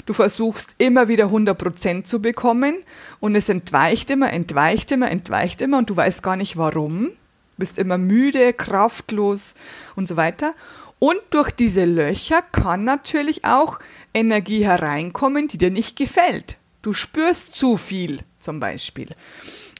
Du 0.06 0.14
versuchst 0.14 0.76
immer 0.80 1.08
wieder 1.08 1.26
100% 1.26 2.04
zu 2.04 2.22
bekommen 2.22 2.76
und 3.20 3.36
es 3.36 3.50
entweicht 3.50 4.10
immer, 4.10 4.32
entweicht 4.34 4.92
immer, 4.92 5.12
entweicht 5.12 5.62
immer 5.62 5.78
und 5.78 5.90
du 5.90 5.96
weißt 5.96 6.24
gar 6.24 6.36
nicht 6.36 6.58
warum. 6.58 7.12
Bist 7.60 7.78
immer 7.78 7.98
müde, 7.98 8.54
kraftlos 8.54 9.56
und 9.96 10.08
so 10.08 10.18
weiter. 10.18 10.54
Und 11.00 11.20
durch 11.30 11.52
diese 11.52 11.86
Löcher 11.86 12.42
kann 12.42 12.84
natürlich 12.84 13.46
auch 13.46 13.80
Energie 14.14 14.66
hereinkommen, 14.66 15.48
die 15.48 15.58
dir 15.58 15.72
nicht 15.72 15.96
gefällt. 15.96 16.58
Du 16.82 16.94
spürst 16.94 17.56
zu 17.56 17.78
viel 17.78 18.20
zum 18.40 18.60
Beispiel. 18.60 19.08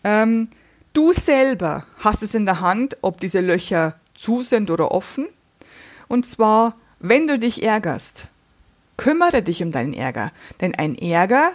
Ähm, 0.04 0.50
du 0.94 1.12
selber 1.12 1.86
hast 1.98 2.24
es 2.24 2.36
in 2.36 2.46
der 2.46 2.62
Hand, 2.62 2.98
ob 3.02 3.20
diese 3.20 3.42
Löcher 3.42 4.00
zu 4.16 4.44
sind 4.44 4.72
oder 4.72 4.92
offen. 4.92 5.28
Und 6.08 6.26
zwar, 6.26 6.76
wenn 7.00 7.28
du 7.28 7.38
dich 7.38 7.64
ärgerst, 7.64 8.28
kümmere 8.98 9.42
dich 9.42 9.64
um 9.64 9.72
deinen 9.72 9.94
Ärger. 9.94 10.32
Denn 10.62 10.76
ein 10.76 10.96
Ärger 10.96 11.52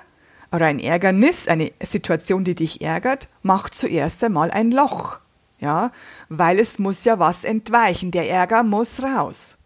oder 0.50 0.66
ein 0.66 0.78
Ärgernis, 0.78 1.48
eine 1.48 1.72
Situation, 1.82 2.44
die 2.44 2.54
dich 2.54 2.80
ärgert, 2.80 3.28
macht 3.42 3.74
zuerst 3.74 4.22
einmal 4.24 4.50
ein 4.50 4.70
Loch. 4.70 5.18
Ja, 5.58 5.92
weil 6.28 6.58
es 6.58 6.78
muss 6.78 7.04
ja 7.04 7.18
was 7.18 7.44
entweichen. 7.44 8.10
Der 8.10 8.28
Ärger 8.28 8.62
muss 8.62 9.02
raus. 9.02 9.56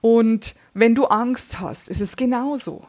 Und 0.00 0.54
wenn 0.74 0.94
du 0.94 1.06
Angst 1.06 1.60
hast, 1.60 1.88
ist 1.88 2.00
es 2.00 2.16
genauso. 2.16 2.86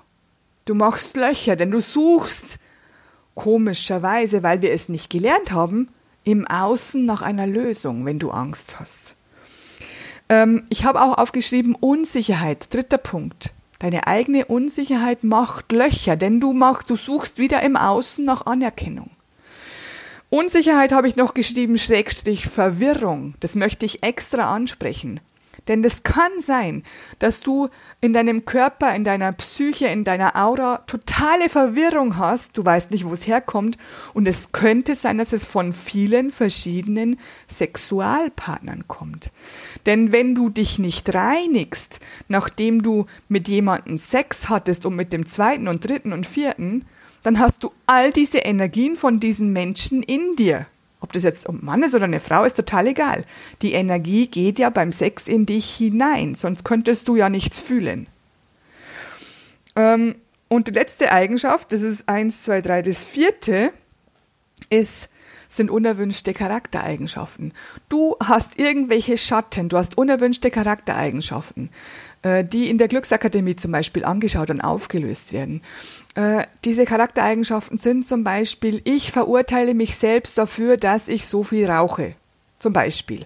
Du 0.66 0.76
machst 0.76 1.16
Löcher, 1.16 1.56
denn 1.56 1.72
du 1.72 1.82
suchst 1.82 2.60
komischerweise, 3.36 4.44
weil 4.44 4.62
wir 4.62 4.72
es 4.72 4.90
nicht 4.90 5.10
gelernt 5.10 5.52
haben, 5.52 5.90
im 6.24 6.48
Außen 6.48 7.06
nach 7.06 7.22
einer 7.22 7.48
Lösung, 7.48 8.06
wenn 8.06 8.20
du 8.20 8.32
Angst 8.32 8.80
hast. 8.80 9.16
Ähm, 10.30 10.66
ich 10.70 10.86
habe 10.86 11.02
auch 11.02 11.18
aufgeschrieben 11.18 11.76
Unsicherheit, 11.76 12.74
dritter 12.74 12.98
Punkt. 12.98 13.54
Deine 13.80 14.08
eigene 14.08 14.46
Unsicherheit 14.46 15.24
macht 15.24 15.72
Löcher, 15.74 16.16
denn 16.16 16.40
du 16.40 16.54
machst, 16.54 16.90
du 16.90 16.96
suchst 16.96 17.38
wieder 17.38 17.62
im 17.62 17.76
Außen 17.76 18.24
nach 18.24 18.46
Anerkennung. 18.46 19.10
Unsicherheit 20.34 20.94
habe 20.94 21.08
ich 21.08 21.16
noch 21.16 21.36
geschrieben, 21.36 21.78
Schrägstrich 21.78 22.48
Verwirrung. 22.48 23.36
Das 23.40 23.54
möchte 23.54 23.86
ich 23.86 24.02
extra 24.02 24.52
ansprechen. 24.52 25.20
Denn 25.68 25.84
es 25.84 26.02
kann 26.02 26.32
sein, 26.40 26.82
dass 27.20 27.42
du 27.42 27.70
in 28.02 28.14
deinem 28.14 28.44
Körper, 28.44 28.96
in 28.96 29.04
deiner 29.04 29.32
Psyche, 29.34 29.86
in 29.86 30.04
deiner 30.04 30.36
Aura 30.36 30.78
totale 30.88 31.50
Verwirrung 31.50 32.18
hast, 32.18 32.58
du 32.58 32.66
weißt 32.66 32.90
nicht, 32.90 33.06
wo 33.06 33.14
es 33.14 33.28
herkommt, 33.28 33.78
und 34.16 34.28
es 34.28 34.52
könnte 34.52 34.96
sein, 34.96 35.20
dass 35.20 35.34
es 35.34 35.46
von 35.46 35.72
vielen 35.72 36.32
verschiedenen 36.32 37.20
Sexualpartnern 37.48 38.88
kommt. 38.88 39.32
Denn 39.86 40.12
wenn 40.12 40.34
du 40.34 40.50
dich 40.50 40.80
nicht 40.80 41.14
reinigst, 41.14 42.00
nachdem 42.28 42.82
du 42.82 43.06
mit 43.28 43.48
jemandem 43.50 44.00
Sex 44.00 44.50
hattest 44.50 44.88
und 44.88 44.96
mit 44.96 45.14
dem 45.14 45.28
zweiten 45.28 45.68
und 45.68 45.88
dritten 45.88 46.12
und 46.12 46.26
vierten, 46.26 46.86
dann 47.24 47.40
hast 47.40 47.64
du 47.64 47.72
all 47.88 48.12
diese 48.12 48.40
Energien 48.40 48.96
von 48.96 49.20
diesen 49.20 49.52
Menschen 49.52 50.04
in 50.04 50.36
dir. 50.36 50.68
Ob 51.00 51.12
das 51.12 51.24
jetzt 51.24 51.50
ein 51.50 51.60
Mann 51.62 51.84
ist 51.84 51.96
oder 51.96 52.06
eine 52.06 52.22
Frau, 52.22 52.46
ist 52.46 52.56
total 52.56 52.88
egal. 52.88 53.26
Die 53.62 53.74
Energie 53.74 54.28
geht 54.28 54.60
ja 54.60 54.70
beim 54.70 54.92
Sex 54.94 55.28
in 55.28 55.46
dich 55.46 55.74
hinein, 55.74 56.36
sonst 56.36 56.64
könntest 56.64 57.08
du 57.08 57.16
ja 57.16 57.28
nichts 57.30 57.60
fühlen. 57.60 58.08
Ähm, 59.76 60.16
und 60.48 60.68
die 60.68 60.74
letzte 60.74 61.12
Eigenschaft, 61.12 61.74
das 61.74 61.82
ist 61.82 62.08
eins, 62.08 62.44
zwei, 62.44 62.62
drei, 62.62 62.82
das 62.82 63.08
vierte, 63.08 63.74
ist, 64.70 65.10
sind 65.50 65.70
unerwünschte 65.70 66.34
Charaktereigenschaften. 66.34 67.54
Du 67.90 68.16
hast 68.24 68.58
irgendwelche 68.58 69.18
Schatten, 69.18 69.70
du 69.70 69.78
hast 69.78 69.98
unerwünschte 69.98 70.52
Charaktereigenschaften. 70.52 71.70
Äh, 72.24 72.46
die 72.46 72.70
in 72.70 72.78
der 72.78 72.88
Glücksakademie 72.88 73.58
zum 73.58 73.74
Beispiel 73.74 74.06
angeschaut 74.06 74.50
und 74.50 74.62
aufgelöst 74.62 75.34
werden. 75.34 75.62
Äh, 76.16 76.46
diese 76.64 76.86
Charaktereigenschaften 76.86 77.78
sind 77.78 78.08
zum 78.08 78.24
Beispiel, 78.24 78.82
ich 78.86 79.12
verurteile 79.12 79.74
mich 79.74 79.98
selbst 79.98 80.38
dafür, 80.38 80.78
dass 80.78 81.10
ich 81.10 81.28
so 81.28 81.44
viel 81.44 81.70
rauche. 81.70 82.16
Zum 82.60 82.72
Beispiel. 82.72 83.26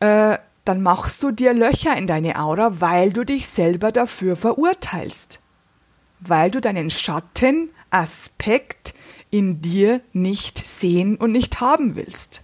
Äh, 0.00 0.38
dann 0.64 0.82
machst 0.82 1.22
du 1.22 1.30
dir 1.30 1.54
Löcher 1.54 1.96
in 1.96 2.08
deine 2.08 2.40
Aura, 2.40 2.80
weil 2.80 3.12
du 3.12 3.24
dich 3.24 3.46
selber 3.46 3.92
dafür 3.92 4.34
verurteilst. 4.34 5.38
Weil 6.18 6.50
du 6.50 6.60
deinen 6.60 6.90
Schattenaspekt 6.90 8.94
in 9.30 9.60
dir 9.60 10.00
nicht 10.12 10.66
sehen 10.66 11.16
und 11.16 11.30
nicht 11.30 11.60
haben 11.60 11.94
willst. 11.94 12.42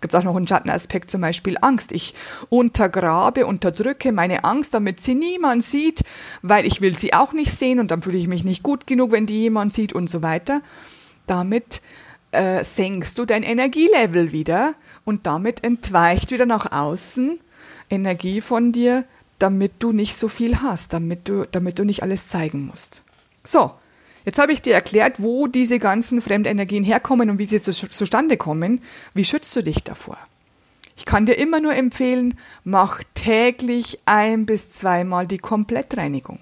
Es 0.00 0.08
gibt 0.08 0.16
auch 0.16 0.24
noch 0.24 0.34
einen 0.34 0.48
Schattenaspekt, 0.48 1.10
zum 1.10 1.20
Beispiel 1.20 1.58
Angst. 1.60 1.92
Ich 1.92 2.14
untergrabe, 2.48 3.44
unterdrücke 3.44 4.12
meine 4.12 4.44
Angst, 4.44 4.72
damit 4.72 4.98
sie 4.98 5.14
niemand 5.14 5.62
sieht, 5.62 6.04
weil 6.40 6.64
ich 6.64 6.80
will 6.80 6.96
sie 6.96 7.12
auch 7.12 7.34
nicht 7.34 7.52
sehen 7.52 7.78
und 7.78 7.90
dann 7.90 8.00
fühle 8.00 8.16
ich 8.16 8.26
mich 8.26 8.42
nicht 8.42 8.62
gut 8.62 8.86
genug, 8.86 9.12
wenn 9.12 9.26
die 9.26 9.42
jemand 9.42 9.74
sieht 9.74 9.92
und 9.92 10.08
so 10.08 10.22
weiter. 10.22 10.62
Damit 11.26 11.82
äh, 12.30 12.64
senkst 12.64 13.18
du 13.18 13.26
dein 13.26 13.42
Energielevel 13.42 14.32
wieder 14.32 14.74
und 15.04 15.26
damit 15.26 15.64
entweicht 15.64 16.30
wieder 16.30 16.46
nach 16.46 16.72
außen 16.72 17.38
Energie 17.90 18.40
von 18.40 18.72
dir, 18.72 19.04
damit 19.38 19.72
du 19.80 19.92
nicht 19.92 20.16
so 20.16 20.28
viel 20.28 20.62
hast, 20.62 20.94
damit 20.94 21.28
du, 21.28 21.44
damit 21.44 21.78
du 21.78 21.84
nicht 21.84 22.02
alles 22.02 22.28
zeigen 22.28 22.64
musst. 22.64 23.02
So, 23.44 23.74
Jetzt 24.24 24.38
habe 24.38 24.52
ich 24.52 24.62
dir 24.62 24.74
erklärt, 24.74 25.22
wo 25.22 25.46
diese 25.46 25.78
ganzen 25.78 26.20
Fremdenergien 26.20 26.84
herkommen 26.84 27.30
und 27.30 27.38
wie 27.38 27.46
sie 27.46 27.60
zu, 27.60 27.72
zustande 27.72 28.36
kommen. 28.36 28.80
Wie 29.14 29.24
schützt 29.24 29.54
du 29.56 29.62
dich 29.62 29.82
davor? 29.82 30.18
Ich 30.96 31.06
kann 31.06 31.24
dir 31.24 31.34
immer 31.34 31.60
nur 31.60 31.74
empfehlen, 31.74 32.38
mach 32.62 33.02
täglich 33.14 34.00
ein 34.04 34.44
bis 34.44 34.70
zweimal 34.70 35.26
die 35.26 35.38
Komplettreinigung. 35.38 36.40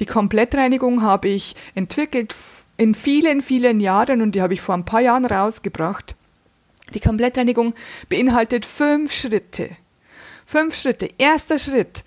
Die 0.00 0.06
Komplettreinigung 0.06 1.02
habe 1.02 1.28
ich 1.28 1.54
entwickelt 1.76 2.34
in 2.76 2.94
vielen, 2.94 3.40
vielen 3.40 3.78
Jahren 3.78 4.20
und 4.20 4.32
die 4.32 4.42
habe 4.42 4.54
ich 4.54 4.60
vor 4.60 4.74
ein 4.74 4.84
paar 4.84 5.00
Jahren 5.00 5.24
rausgebracht. 5.24 6.16
Die 6.92 7.00
Komplettreinigung 7.00 7.74
beinhaltet 8.08 8.66
fünf 8.66 9.12
Schritte. 9.12 9.70
Fünf 10.44 10.74
Schritte. 10.74 11.08
Erster 11.18 11.58
Schritt. 11.58 12.04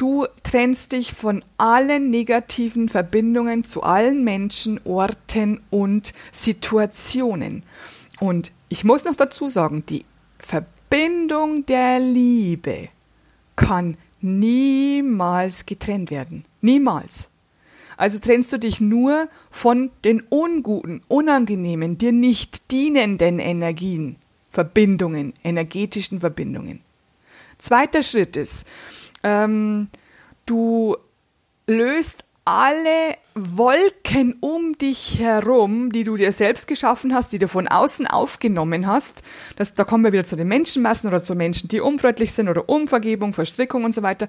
Du 0.00 0.26
trennst 0.44 0.92
dich 0.92 1.12
von 1.12 1.44
allen 1.58 2.08
negativen 2.08 2.88
Verbindungen 2.88 3.64
zu 3.64 3.82
allen 3.82 4.24
Menschen, 4.24 4.80
Orten 4.84 5.60
und 5.68 6.14
Situationen. 6.32 7.64
Und 8.18 8.50
ich 8.70 8.82
muss 8.82 9.04
noch 9.04 9.14
dazu 9.14 9.50
sagen, 9.50 9.84
die 9.84 10.06
Verbindung 10.38 11.66
der 11.66 12.00
Liebe 12.00 12.88
kann 13.56 13.98
niemals 14.22 15.66
getrennt 15.66 16.10
werden. 16.10 16.46
Niemals. 16.62 17.28
Also 17.98 18.20
trennst 18.20 18.54
du 18.54 18.58
dich 18.58 18.80
nur 18.80 19.28
von 19.50 19.90
den 20.04 20.22
unguten, 20.30 21.02
unangenehmen, 21.08 21.98
dir 21.98 22.12
nicht 22.12 22.70
dienenden 22.70 23.38
Energien, 23.38 24.16
Verbindungen, 24.50 25.34
energetischen 25.44 26.20
Verbindungen. 26.20 26.80
Zweiter 27.58 28.02
Schritt 28.02 28.38
ist, 28.38 28.66
ähm, 29.22 29.88
du 30.46 30.96
löst 31.66 32.24
alle 32.44 33.14
Wolken 33.34 34.36
um 34.40 34.76
dich 34.76 35.18
herum, 35.20 35.92
die 35.92 36.04
du 36.04 36.16
dir 36.16 36.32
selbst 36.32 36.66
geschaffen 36.66 37.14
hast, 37.14 37.32
die 37.32 37.38
du 37.38 37.46
von 37.46 37.68
außen 37.68 38.06
aufgenommen 38.06 38.86
hast, 38.86 39.22
das, 39.56 39.74
da 39.74 39.84
kommen 39.84 40.04
wir 40.04 40.12
wieder 40.12 40.24
zu 40.24 40.36
den 40.36 40.48
Menschenmassen 40.48 41.08
oder 41.08 41.22
zu 41.22 41.34
Menschen, 41.34 41.68
die 41.68 41.80
unfreundlich 41.80 42.32
sind 42.32 42.48
oder 42.48 42.68
Umvergebung, 42.68 43.34
Verstrickung 43.34 43.84
und 43.84 43.94
so 43.94 44.02
weiter. 44.02 44.28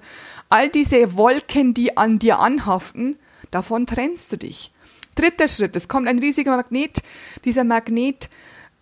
All 0.50 0.68
diese 0.68 1.16
Wolken, 1.16 1.74
die 1.74 1.96
an 1.96 2.18
dir 2.18 2.38
anhaften, 2.38 3.18
davon 3.50 3.86
trennst 3.86 4.32
du 4.32 4.36
dich. 4.36 4.72
Dritter 5.14 5.48
Schritt, 5.48 5.74
es 5.76 5.88
kommt 5.88 6.08
ein 6.08 6.18
riesiger 6.18 6.56
Magnet. 6.56 7.02
Dieser 7.44 7.64
Magnet 7.64 8.30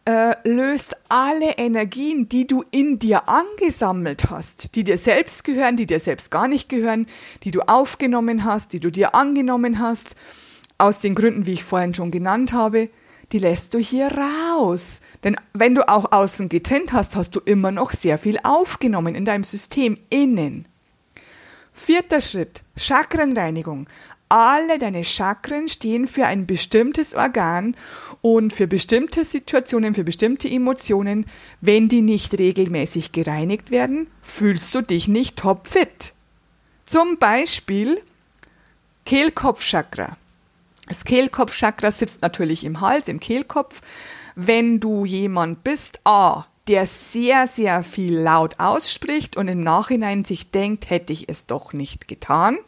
äh, 0.05 0.37
löst 0.49 0.97
alle 1.09 1.53
Energien, 1.59 2.29
die 2.29 2.47
du 2.47 2.65
in 2.71 2.99
dir 2.99 3.29
angesammelt 3.29 4.31
hast, 4.31 4.75
die 4.75 4.85
dir 4.85 4.97
selbst 4.97 5.45
gehören, 5.45 5.77
die 5.77 5.87
dir 5.87 6.01
selbst 6.01 6.31
gar 6.31 6.49
nicht 6.49 6.69
gehören, 6.69 7.07
die 7.45 7.51
du 7.51 7.61
aufgenommen 7.61 8.45
hast, 8.45 8.73
die 8.73 8.81
du 8.81 8.91
dir 8.91 9.15
angenommen 9.15 9.79
hast, 9.79 10.17
aus 10.79 11.01
den 11.01 11.15
Gründen, 11.15 11.47
wie 11.47 11.53
ich 11.53 11.65
vorhin 11.65 11.95
schon 11.95 12.11
genannt 12.11 12.53
habe, 12.53 12.89
die 13.33 13.39
lässt 13.39 13.75
du 13.75 13.79
hier 13.79 14.09
raus. 14.09 15.01
Denn 15.23 15.37
wenn 15.53 15.75
du 15.75 15.89
auch 15.89 16.11
außen 16.11 16.49
getrennt 16.49 16.93
hast, 16.93 17.17
hast 17.17 17.37
du 17.37 17.41
immer 17.41 17.71
noch 17.71 17.93
sehr 17.93 18.19
viel 18.19 18.39
aufgenommen 18.43 19.15
in 19.15 19.25
deinem 19.25 19.45
System 19.45 19.99
innen. 20.09 20.67
Vierter 21.73 22.21
Schritt, 22.21 22.63
Chakrenreinigung. 22.77 23.87
Alle 24.33 24.79
deine 24.79 25.03
Chakren 25.03 25.69
stehen 25.69 26.07
für 26.07 26.25
ein 26.25 26.47
bestimmtes 26.47 27.17
Organ 27.17 27.77
und 28.23 28.53
für 28.53 28.69
bestimmte 28.69 29.25
Situationen, 29.25 29.93
für 29.93 30.05
bestimmte 30.05 30.49
Emotionen. 30.49 31.27
Wenn 31.61 31.89
die 31.89 32.01
nicht 32.01 32.39
regelmäßig 32.39 33.11
gereinigt 33.11 33.73
werden, 33.73 34.07
fühlst 34.23 34.73
du 34.73 34.83
dich 34.83 35.09
nicht 35.09 35.37
topfit. 35.37 36.15
Zum 36.87 37.19
Beispiel 37.19 38.01
Kehlkopfchakra. 39.05 40.17
Das 40.87 41.03
Kehlkopfchakra 41.03 41.91
sitzt 41.91 42.23
natürlich 42.23 42.63
im 42.63 42.81
Hals, 42.81 43.09
im 43.09 43.19
Kehlkopf. 43.19 43.83
Wenn 44.37 44.79
du 44.79 45.05
jemand 45.05 45.65
bist, 45.65 46.03
A, 46.05 46.47
der 46.69 46.87
sehr, 46.87 47.49
sehr 47.49 47.83
viel 47.83 48.17
laut 48.17 48.61
ausspricht 48.61 49.37
und 49.37 49.49
im 49.49 49.65
Nachhinein 49.65 50.25
sich 50.25 50.53
denkt, 50.53 50.89
hätte 50.89 51.13
ich 51.13 51.29
es 51.29 51.47
doch 51.47 51.73
nicht 51.73 52.07
getan, 52.07 52.59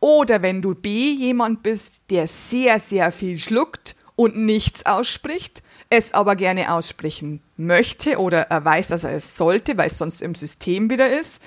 oder 0.00 0.42
wenn 0.42 0.62
du 0.62 0.74
B 0.74 1.12
jemand 1.12 1.62
bist, 1.62 1.94
der 2.10 2.26
sehr, 2.26 2.78
sehr 2.78 3.12
viel 3.12 3.38
schluckt 3.38 3.96
und 4.16 4.36
nichts 4.36 4.86
ausspricht, 4.86 5.62
es 5.90 6.12
aber 6.12 6.36
gerne 6.36 6.72
aussprechen 6.72 7.40
möchte 7.56 8.18
oder 8.18 8.42
er 8.42 8.64
weiß, 8.64 8.88
dass 8.88 9.04
er 9.04 9.12
es 9.12 9.36
sollte, 9.36 9.76
weil 9.76 9.86
es 9.86 9.98
sonst 9.98 10.22
im 10.22 10.34
System 10.34 10.90
wieder 10.90 11.08
ist, 11.08 11.42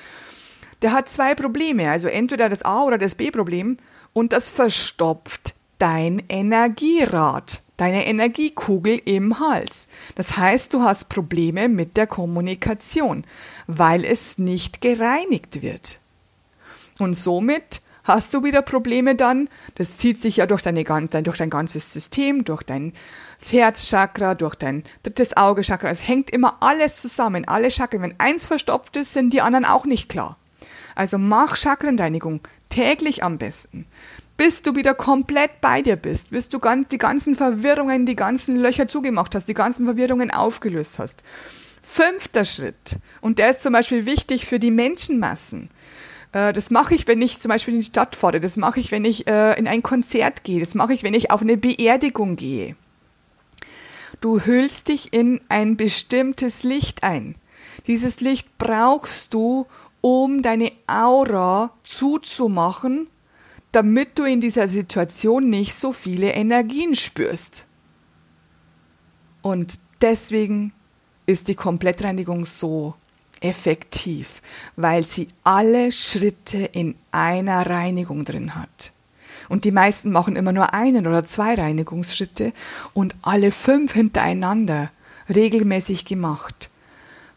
der 0.81 0.91
hat 0.91 1.09
zwei 1.09 1.35
Probleme. 1.35 1.89
Also 1.89 2.07
entweder 2.07 2.49
das 2.49 2.63
A 2.63 2.83
oder 2.83 2.97
das 2.97 3.15
B-Problem 3.15 3.77
und 4.13 4.33
das 4.33 4.49
verstopft 4.49 5.55
dein 5.79 6.23
Energierad, 6.29 7.61
deine 7.77 8.07
Energiekugel 8.07 8.99
im 9.05 9.39
Hals. 9.39 9.87
Das 10.15 10.37
heißt, 10.37 10.73
du 10.73 10.81
hast 10.81 11.09
Probleme 11.09 11.69
mit 11.69 11.97
der 11.97 12.07
Kommunikation, 12.07 13.25
weil 13.67 14.03
es 14.03 14.37
nicht 14.37 14.81
gereinigt 14.81 15.61
wird. 15.61 15.99
Und 16.99 17.13
somit 17.13 17.81
hast 18.07 18.33
du 18.33 18.43
wieder 18.43 18.61
Probleme 18.61 19.15
dann. 19.15 19.49
Das 19.75 19.97
zieht 19.97 20.21
sich 20.21 20.37
ja 20.37 20.45
durch, 20.45 20.61
deine, 20.61 20.83
durch 20.83 21.37
dein 21.37 21.49
ganzes 21.49 21.93
System, 21.93 22.45
durch 22.45 22.63
dein 22.63 22.93
Herzchakra, 23.45 24.33
durch 24.33 24.55
dein 24.55 24.83
drittes 25.03 25.35
Augechakra. 25.35 25.89
Es 25.89 26.07
hängt 26.07 26.29
immer 26.29 26.57
alles 26.61 26.95
zusammen, 26.95 27.47
alle 27.47 27.69
Chakren. 27.69 28.01
Wenn 28.01 28.19
eins 28.19 28.45
verstopft 28.45 28.95
ist, 28.97 29.13
sind 29.13 29.33
die 29.33 29.41
anderen 29.41 29.65
auch 29.65 29.85
nicht 29.85 30.09
klar. 30.09 30.37
Also 30.95 31.17
mach 31.17 31.55
Chakrenreinigung 31.55 32.41
täglich 32.69 33.23
am 33.23 33.37
besten. 33.37 33.85
Bis 34.37 34.61
du 34.61 34.75
wieder 34.75 34.93
komplett 34.93 35.61
bei 35.61 35.81
dir 35.81 35.95
bist, 35.95 36.29
bis 36.29 36.47
du 36.47 36.59
die 36.91 36.97
ganzen 36.97 37.35
Verwirrungen, 37.35 38.05
die 38.05 38.15
ganzen 38.15 38.57
Löcher 38.57 38.87
zugemacht 38.87 39.33
hast, 39.35 39.47
die 39.47 39.55
ganzen 39.55 39.85
Verwirrungen 39.85 40.31
aufgelöst 40.31 40.99
hast. 40.99 41.23
Fünfter 41.81 42.45
Schritt, 42.45 42.97
und 43.21 43.39
der 43.39 43.49
ist 43.49 43.63
zum 43.63 43.73
Beispiel 43.73 44.05
wichtig 44.05 44.45
für 44.45 44.59
die 44.59 44.71
Menschenmassen. 44.71 45.69
Äh, 46.31 46.53
das 46.53 46.69
mache 46.69 46.95
ich, 46.95 47.07
wenn 47.07 47.21
ich 47.21 47.39
zum 47.39 47.49
Beispiel 47.49 47.73
in 47.73 47.81
die 47.81 47.87
Stadt 47.87 48.15
fahre. 48.15 48.39
Das 48.39 48.57
mache 48.57 48.79
ich, 48.79 48.91
wenn 48.91 49.05
ich 49.05 49.27
äh, 49.27 49.57
in 49.57 49.67
ein 49.67 49.83
Konzert 49.83 50.43
gehe. 50.43 50.59
Das 50.59 50.75
mache 50.75 50.93
ich, 50.93 51.03
wenn 51.03 51.13
ich 51.13 51.31
auf 51.31 51.41
eine 51.41 51.57
Beerdigung 51.57 52.35
gehe. 52.35 52.75
Du 54.21 54.41
hüllst 54.41 54.87
dich 54.87 55.13
in 55.13 55.41
ein 55.49 55.77
bestimmtes 55.77 56.63
Licht 56.63 57.03
ein. 57.03 57.35
Dieses 57.85 58.19
Licht 58.19 58.57
brauchst 58.57 59.33
du, 59.33 59.67
um 60.01 60.41
deine 60.41 60.71
Aura 60.87 61.71
zuzumachen, 61.83 63.07
damit 63.71 64.17
du 64.17 64.23
in 64.23 64.39
dieser 64.39 64.67
Situation 64.67 65.49
nicht 65.49 65.75
so 65.75 65.91
viele 65.91 66.31
Energien 66.31 66.95
spürst. 66.95 67.65
Und 69.41 69.79
deswegen 70.01 70.73
ist 71.25 71.47
die 71.47 71.55
Komplettreinigung 71.55 72.45
so 72.45 72.95
effektiv, 73.41 74.41
weil 74.75 75.05
sie 75.05 75.27
alle 75.43 75.91
Schritte 75.91 76.57
in 76.57 76.95
einer 77.11 77.65
Reinigung 77.65 78.25
drin 78.25 78.55
hat. 78.55 78.93
Und 79.49 79.65
die 79.65 79.71
meisten 79.71 80.11
machen 80.11 80.35
immer 80.35 80.51
nur 80.51 80.73
einen 80.73 81.07
oder 81.07 81.25
zwei 81.25 81.55
Reinigungsschritte 81.55 82.53
und 82.93 83.15
alle 83.21 83.51
fünf 83.51 83.93
hintereinander, 83.93 84.91
regelmäßig 85.33 86.05
gemacht, 86.05 86.69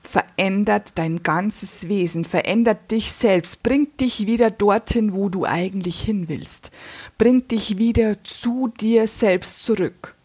verändert 0.01 0.99
dein 0.99 1.23
ganzes 1.23 1.89
Wesen, 1.89 2.25
verändert 2.25 2.91
dich 2.91 3.13
selbst, 3.13 3.63
bringt 3.63 4.01
dich 4.01 4.27
wieder 4.27 4.51
dorthin, 4.51 5.13
wo 5.13 5.29
du 5.29 5.45
eigentlich 5.45 6.01
hin 6.01 6.29
willst, 6.29 6.71
bringt 7.19 7.51
dich 7.51 7.79
wieder 7.79 8.23
zu 8.25 8.69
dir 8.69 9.07
selbst 9.07 9.65
zurück 9.65 10.17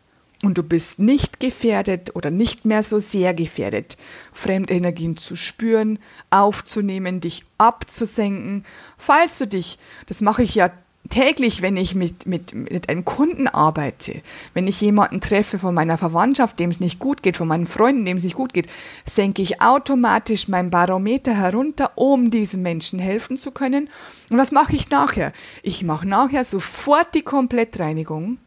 und 0.45 0.57
du 0.57 0.63
bist 0.63 0.99
nicht 0.99 1.39
gefährdet 1.39 2.15
oder 2.15 2.31
nicht 2.31 2.65
mehr 2.65 2.83
so 2.83 2.99
sehr 2.99 3.33
gefährdet, 3.33 3.97
Fremdenergien 4.31 5.17
zu 5.17 5.35
spüren, 5.35 5.99
aufzunehmen, 6.29 7.21
dich 7.21 7.43
abzusenken. 7.57 8.65
Falls 8.97 9.37
du 9.37 9.47
dich, 9.47 9.79
das 10.07 10.21
mache 10.21 10.43
ich 10.43 10.55
ja 10.55 10.71
täglich, 11.09 11.61
wenn 11.61 11.77
ich 11.77 11.95
mit, 11.95 12.25
mit, 12.25 12.53
mit 12.53 12.89
einem 12.89 13.05
Kunden 13.05 13.47
arbeite, 13.47 14.21
wenn 14.53 14.67
ich 14.67 14.81
jemanden 14.81 15.21
treffe 15.21 15.59
von 15.59 15.73
meiner 15.73 15.97
Verwandtschaft, 15.97 16.59
dem 16.59 16.69
es 16.69 16.79
nicht 16.79 16.99
gut 16.99 17.23
geht, 17.23 17.37
von 17.37 17.47
meinen 17.47 17.67
Freunden, 17.67 18.05
dem 18.05 18.17
es 18.17 18.23
nicht 18.23 18.35
gut 18.35 18.53
geht, 18.53 18.67
senke 19.05 19.41
ich 19.41 19.61
automatisch 19.61 20.47
mein 20.47 20.69
Barometer 20.69 21.35
herunter, 21.35 21.91
um 21.95 22.31
diesen 22.31 22.61
Menschen 22.61 22.99
helfen 22.99 23.37
zu 23.37 23.51
können. 23.51 23.89
Und 24.29 24.37
was 24.37 24.51
mache 24.51 24.75
ich 24.75 24.89
nachher? 24.89 25.31
Ich 25.63 25.83
mache 25.83 26.07
nachher 26.07 26.43
sofort 26.43 27.13
die 27.13 27.21
Komplettreinigung 27.21 28.37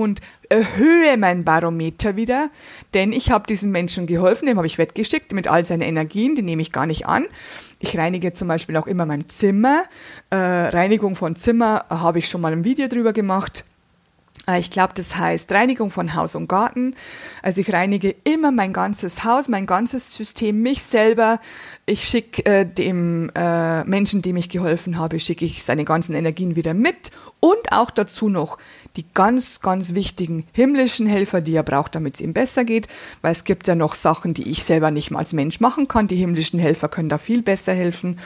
und 0.00 0.20
erhöhe 0.48 1.16
mein 1.16 1.44
Barometer 1.44 2.16
wieder, 2.16 2.50
denn 2.94 3.12
ich 3.12 3.30
habe 3.30 3.46
diesen 3.46 3.70
Menschen 3.70 4.06
geholfen, 4.06 4.46
dem 4.46 4.56
habe 4.56 4.66
ich 4.66 4.78
weggeschickt 4.78 5.32
mit 5.32 5.48
all 5.48 5.64
seinen 5.64 5.82
Energien, 5.82 6.34
die 6.34 6.42
nehme 6.42 6.62
ich 6.62 6.72
gar 6.72 6.86
nicht 6.86 7.06
an. 7.06 7.26
Ich 7.78 7.96
reinige 7.96 8.32
zum 8.32 8.48
Beispiel 8.48 8.76
auch 8.76 8.86
immer 8.86 9.06
mein 9.06 9.28
Zimmer. 9.28 9.84
Äh, 10.30 10.36
Reinigung 10.36 11.16
von 11.16 11.36
Zimmer 11.36 11.86
habe 11.88 12.18
ich 12.18 12.28
schon 12.28 12.40
mal 12.40 12.52
ein 12.52 12.64
Video 12.64 12.88
drüber 12.88 13.12
gemacht. 13.12 13.64
Äh, 14.46 14.60
ich 14.60 14.70
glaube, 14.70 14.94
das 14.94 15.16
heißt 15.16 15.52
Reinigung 15.52 15.90
von 15.90 16.14
Haus 16.14 16.34
und 16.34 16.48
Garten. 16.48 16.94
Also 17.42 17.60
ich 17.60 17.72
reinige 17.72 18.14
immer 18.24 18.50
mein 18.50 18.72
ganzes 18.72 19.24
Haus, 19.24 19.48
mein 19.48 19.66
ganzes 19.66 20.14
System, 20.14 20.60
mich 20.62 20.82
selber. 20.82 21.40
Ich 21.86 22.04
schicke 22.04 22.44
äh, 22.46 22.66
dem 22.66 23.30
äh, 23.34 23.84
Menschen, 23.84 24.22
dem 24.22 24.36
ich 24.36 24.48
geholfen 24.48 24.98
habe, 24.98 25.20
schicke 25.20 25.44
ich 25.44 25.64
seine 25.64 25.84
ganzen 25.84 26.14
Energien 26.14 26.56
wieder 26.56 26.74
mit 26.74 27.10
und 27.40 27.72
auch 27.72 27.90
dazu 27.90 28.28
noch 28.28 28.58
die 28.96 29.06
ganz, 29.14 29.60
ganz 29.60 29.94
wichtigen 29.94 30.46
himmlischen 30.52 31.06
Helfer, 31.06 31.40
die 31.40 31.54
er 31.54 31.62
braucht, 31.62 31.94
damit 31.94 32.14
es 32.14 32.20
ihm 32.20 32.32
besser 32.32 32.64
geht, 32.64 32.88
weil 33.22 33.32
es 33.32 33.44
gibt 33.44 33.66
ja 33.68 33.74
noch 33.74 33.94
Sachen, 33.94 34.34
die 34.34 34.50
ich 34.50 34.64
selber 34.64 34.90
nicht 34.90 35.10
mal 35.10 35.20
als 35.20 35.32
Mensch 35.32 35.60
machen 35.60 35.88
kann. 35.88 36.08
Die 36.08 36.16
himmlischen 36.16 36.58
Helfer 36.58 36.88
können 36.88 37.08
da 37.08 37.18
viel 37.18 37.42
besser 37.42 37.72
helfen. 37.72 38.18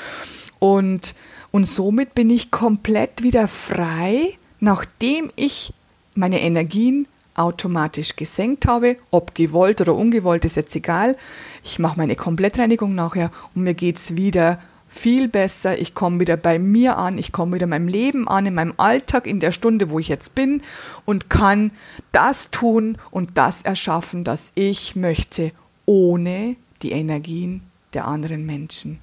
Und, 0.59 1.15
und 1.51 1.65
somit 1.65 2.15
bin 2.15 2.31
ich 2.31 2.51
komplett 2.51 3.23
wieder 3.23 3.47
frei, 3.47 4.39
nachdem 4.61 5.31
ich 5.37 5.75
meine 6.15 6.41
Energien 6.41 7.09
automatisch 7.35 8.17
gesenkt 8.17 8.67
habe, 8.67 8.97
ob 9.11 9.35
gewollt 9.35 9.81
oder 9.81 9.95
ungewollt, 9.95 10.45
ist 10.45 10.57
jetzt 10.57 10.75
egal. 10.77 11.17
Ich 11.65 11.79
mache 11.79 11.97
meine 11.99 12.17
Komplettreinigung 12.17 12.95
nachher 12.95 13.31
und 13.55 13.63
mir 13.63 13.75
geht's 13.75 14.17
wieder 14.17 14.61
viel 14.87 15.29
besser. 15.29 15.79
Ich 15.79 15.95
komme 15.95 16.21
wieder 16.21 16.37
bei 16.37 16.59
mir 16.59 16.97
an, 16.97 17.19
ich 17.19 17.33
komme 17.33 17.57
wieder 17.57 17.65
in 17.65 17.71
meinem 17.71 17.89
Leben 17.89 18.29
an, 18.29 18.47
in 18.47 18.55
meinem 18.55 18.75
Alltag, 18.77 19.27
in 19.27 19.41
der 19.41 19.51
Stunde, 19.51 19.91
wo 19.91 19.99
ich 19.99 20.09
jetzt 20.09 20.35
bin 20.35 20.63
und 21.05 21.29
kann 21.29 21.73
das 22.13 22.51
tun 22.51 22.97
und 23.11 23.37
das 23.37 23.63
erschaffen, 23.63 24.23
das 24.23 24.53
ich 24.55 24.95
möchte, 24.95 25.51
ohne 25.87 26.57
die 26.83 26.93
Energien 26.93 27.63
der 27.93 28.07
anderen 28.07 28.47
Menschen. 28.47 29.01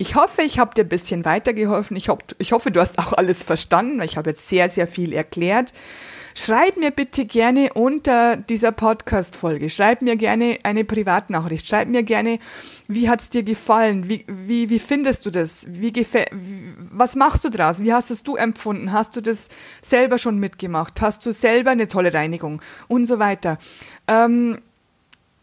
Ich 0.00 0.14
hoffe, 0.14 0.40
ich 0.40 0.58
habe 0.58 0.72
dir 0.72 0.84
ein 0.84 0.88
bisschen 0.88 1.26
weitergeholfen. 1.26 1.94
Ich, 1.94 2.08
hoff, 2.08 2.20
ich 2.38 2.52
hoffe, 2.52 2.70
du 2.70 2.80
hast 2.80 2.98
auch 2.98 3.12
alles 3.12 3.42
verstanden, 3.42 3.98
weil 3.98 4.06
ich 4.06 4.16
habe 4.16 4.30
jetzt 4.30 4.48
sehr, 4.48 4.70
sehr 4.70 4.86
viel 4.86 5.12
erklärt. 5.12 5.74
Schreib 6.34 6.78
mir 6.78 6.90
bitte 6.90 7.26
gerne 7.26 7.74
unter 7.74 8.38
dieser 8.38 8.72
Podcast-Folge, 8.72 9.68
schreib 9.68 10.00
mir 10.00 10.16
gerne 10.16 10.56
eine 10.62 10.84
Privatnachricht, 10.84 11.68
schreib 11.68 11.88
mir 11.88 12.02
gerne, 12.02 12.38
wie 12.88 13.10
hat's 13.10 13.28
dir 13.28 13.42
gefallen, 13.42 14.08
wie, 14.08 14.24
wie, 14.26 14.70
wie 14.70 14.78
findest 14.78 15.26
du 15.26 15.30
das, 15.30 15.66
wie 15.68 15.92
was 16.92 17.14
machst 17.14 17.44
du 17.44 17.50
draus, 17.50 17.82
wie 17.82 17.92
hast 17.92 18.10
es 18.10 18.22
du 18.22 18.36
empfunden, 18.36 18.92
hast 18.92 19.16
du 19.16 19.20
das 19.20 19.50
selber 19.82 20.16
schon 20.16 20.38
mitgemacht, 20.38 21.02
hast 21.02 21.26
du 21.26 21.32
selber 21.34 21.72
eine 21.72 21.88
tolle 21.88 22.14
Reinigung? 22.14 22.62
Und 22.88 23.04
so 23.04 23.18
weiter. 23.18 23.58
Ähm, 24.08 24.60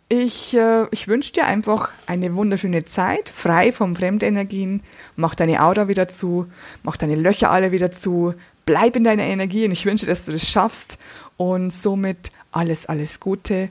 ich, 0.10 0.56
äh, 0.56 0.86
ich 0.92 1.08
wünsche 1.08 1.34
dir 1.34 1.46
einfach 1.46 1.92
eine 2.06 2.34
wunderschöne 2.36 2.86
Zeit, 2.86 3.30
frei 3.30 3.72
von 3.72 3.96
Fremdenergien. 3.96 4.82
Mach 5.16 5.36
deine 5.36 5.62
Aura 5.62 5.88
wieder 5.88 6.08
zu, 6.08 6.48
mach 6.84 6.98
deine 6.98 7.16
Löcher 7.16 7.52
alle 7.52 7.72
wieder 7.72 7.92
zu, 7.92 8.34
bleib 8.66 8.96
in 8.96 9.04
deiner 9.04 9.24
Energie 9.24 9.66
und 9.66 9.72
ich 9.72 9.86
wünsche, 9.86 10.06
dass 10.06 10.26
du 10.26 10.32
das 10.32 10.50
schaffst. 10.50 10.98
Und 11.36 11.72
somit 11.72 12.32
alles, 12.52 12.86
alles 12.86 13.20
Gute. 13.20 13.70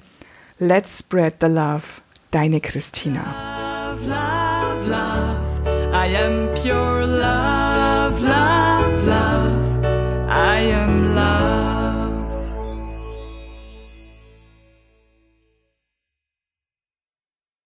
Let's 0.58 0.98
spread 0.98 1.36
the 1.40 1.48
love. 1.48 2.02
Deine 2.30 2.60
Christina. 2.60 3.24
Love, 4.02 4.06
love, 4.06 4.88
love. 4.88 5.92
I 5.92 6.16
am 6.16 6.54
pure 6.54 7.06
love. 7.06 7.55